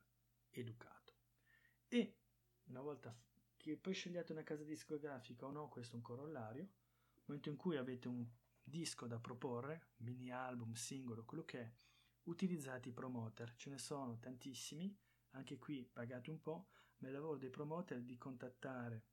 educato. 0.52 1.16
E 1.88 2.18
una 2.66 2.82
volta 2.82 3.14
che 3.58 3.78
poi 3.78 3.94
scegliate 3.94 4.32
una 4.32 4.44
casa 4.44 4.64
discografica 4.64 5.46
o 5.46 5.52
no, 5.52 5.68
questo 5.68 5.94
è 5.94 5.96
un 5.98 6.02
corollario, 6.02 6.64
nel 6.64 7.24
momento 7.26 7.50
in 7.50 7.58
cui 7.58 7.76
avete 7.78 8.08
un 8.08 8.26
disco 8.64 9.08
da 9.08 9.20
proporre, 9.20 9.90
mini 9.98 10.32
album, 10.32 10.74
singolo, 10.74 11.26
quello 11.26 11.44
che 11.44 11.60
è, 11.60 11.74
utilizzate 12.24 12.90
i 12.90 12.94
promoter, 12.94 13.56
ce 13.56 13.70
ne 13.70 13.78
sono 13.78 14.18
tantissimi, 14.20 14.96
anche 15.32 15.58
qui 15.58 15.84
pagate 15.92 16.30
un 16.30 16.42
po', 16.42 16.68
ma 16.98 17.08
il 17.08 17.14
lavoro 17.14 17.38
dei 17.38 17.50
promoter 17.50 18.00
è 18.00 18.04
di 18.04 18.18
contattare 18.18 19.06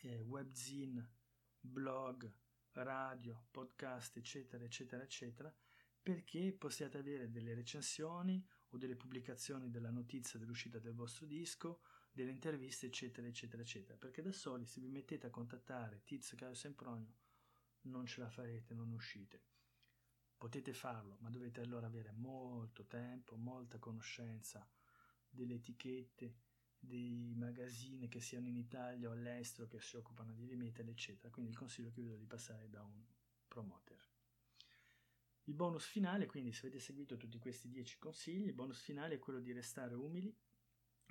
eh, 0.00 0.20
webzine, 0.20 1.14
blog, 1.60 2.30
radio, 2.72 3.46
podcast, 3.50 4.16
eccetera, 4.16 4.64
eccetera, 4.64 5.02
eccetera, 5.02 5.54
perché 6.02 6.52
possiate 6.52 6.98
avere 6.98 7.30
delle 7.30 7.54
recensioni 7.54 8.44
o 8.70 8.76
delle 8.76 8.96
pubblicazioni 8.96 9.70
della 9.70 9.90
notizia 9.90 10.38
dell'uscita 10.38 10.78
del 10.78 10.94
vostro 10.94 11.26
disco, 11.26 11.80
delle 12.12 12.30
interviste, 12.30 12.86
eccetera, 12.86 13.26
eccetera, 13.26 13.62
eccetera. 13.62 13.98
Perché 13.98 14.22
da 14.22 14.32
soli, 14.32 14.66
se 14.66 14.80
vi 14.80 14.88
mettete 14.88 15.26
a 15.26 15.30
contattare 15.30 16.02
Tizio 16.04 16.36
Caio 16.36 16.54
Sempronio, 16.54 17.14
non 17.86 18.06
ce 18.06 18.20
la 18.20 18.28
farete, 18.28 18.74
non 18.74 18.90
uscite. 18.92 19.42
Potete 20.36 20.72
farlo, 20.72 21.16
ma 21.20 21.30
dovete 21.30 21.60
allora 21.60 21.86
avere 21.86 22.12
molto 22.12 22.84
tempo, 22.86 23.36
molta 23.36 23.78
conoscenza 23.78 24.68
delle 25.28 25.54
etichette, 25.54 26.36
dei 26.78 27.34
magazzini 27.34 28.08
che 28.08 28.20
siano 28.20 28.46
in 28.46 28.56
Italia 28.56 29.08
o 29.08 29.12
all'estero 29.12 29.66
che 29.66 29.80
si 29.80 29.96
occupano 29.96 30.32
di 30.32 30.46
rimetal, 30.46 30.88
eccetera. 30.88 31.30
Quindi 31.30 31.50
il 31.52 31.56
consiglio 31.56 31.90
che 31.90 32.02
vi 32.02 32.08
do 32.08 32.16
di 32.16 32.26
passare 32.26 32.68
da 32.68 32.82
un 32.82 33.02
promoter. 33.48 33.98
Il 35.44 35.54
bonus 35.54 35.86
finale, 35.86 36.26
quindi 36.26 36.52
se 36.52 36.66
avete 36.66 36.80
seguito 36.80 37.16
tutti 37.16 37.38
questi 37.38 37.68
10 37.68 37.98
consigli, 37.98 38.46
il 38.46 38.52
bonus 38.52 38.80
finale 38.80 39.14
è 39.14 39.18
quello 39.18 39.40
di 39.40 39.52
restare 39.52 39.94
umili, 39.94 40.36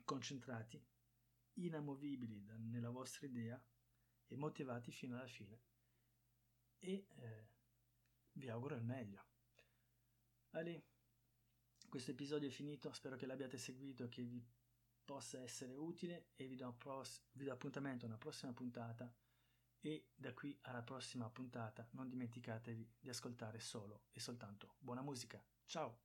concentrati, 0.03 0.83
inamovibili 1.53 2.45
nella 2.57 2.89
vostra 2.89 3.25
idea 3.25 3.61
e 4.27 4.35
motivati 4.35 4.91
fino 4.91 5.15
alla 5.15 5.27
fine. 5.27 5.61
E 6.79 7.07
eh, 7.15 7.47
vi 8.33 8.49
auguro 8.49 8.75
il 8.75 8.83
meglio. 8.83 9.23
Ali, 10.51 10.81
questo 11.89 12.11
episodio 12.11 12.47
è 12.47 12.51
finito, 12.51 12.91
spero 12.93 13.15
che 13.15 13.25
l'abbiate 13.25 13.57
seguito 13.57 14.07
che 14.07 14.23
vi 14.23 14.45
possa 15.03 15.39
essere 15.39 15.75
utile 15.75 16.29
e 16.35 16.47
vi 16.47 16.55
do, 16.55 16.73
pros- 16.73 17.21
vi 17.33 17.45
do 17.45 17.51
appuntamento 17.51 18.05
a 18.05 18.07
una 18.07 18.17
prossima 18.17 18.53
puntata 18.53 19.13
e 19.79 20.09
da 20.15 20.33
qui 20.33 20.57
alla 20.63 20.81
prossima 20.81 21.29
puntata 21.29 21.87
non 21.91 22.09
dimenticatevi 22.09 22.95
di 22.99 23.09
ascoltare 23.09 23.59
solo 23.59 24.05
e 24.11 24.19
soltanto 24.19 24.75
buona 24.79 25.01
musica. 25.01 25.43
Ciao! 25.65 26.04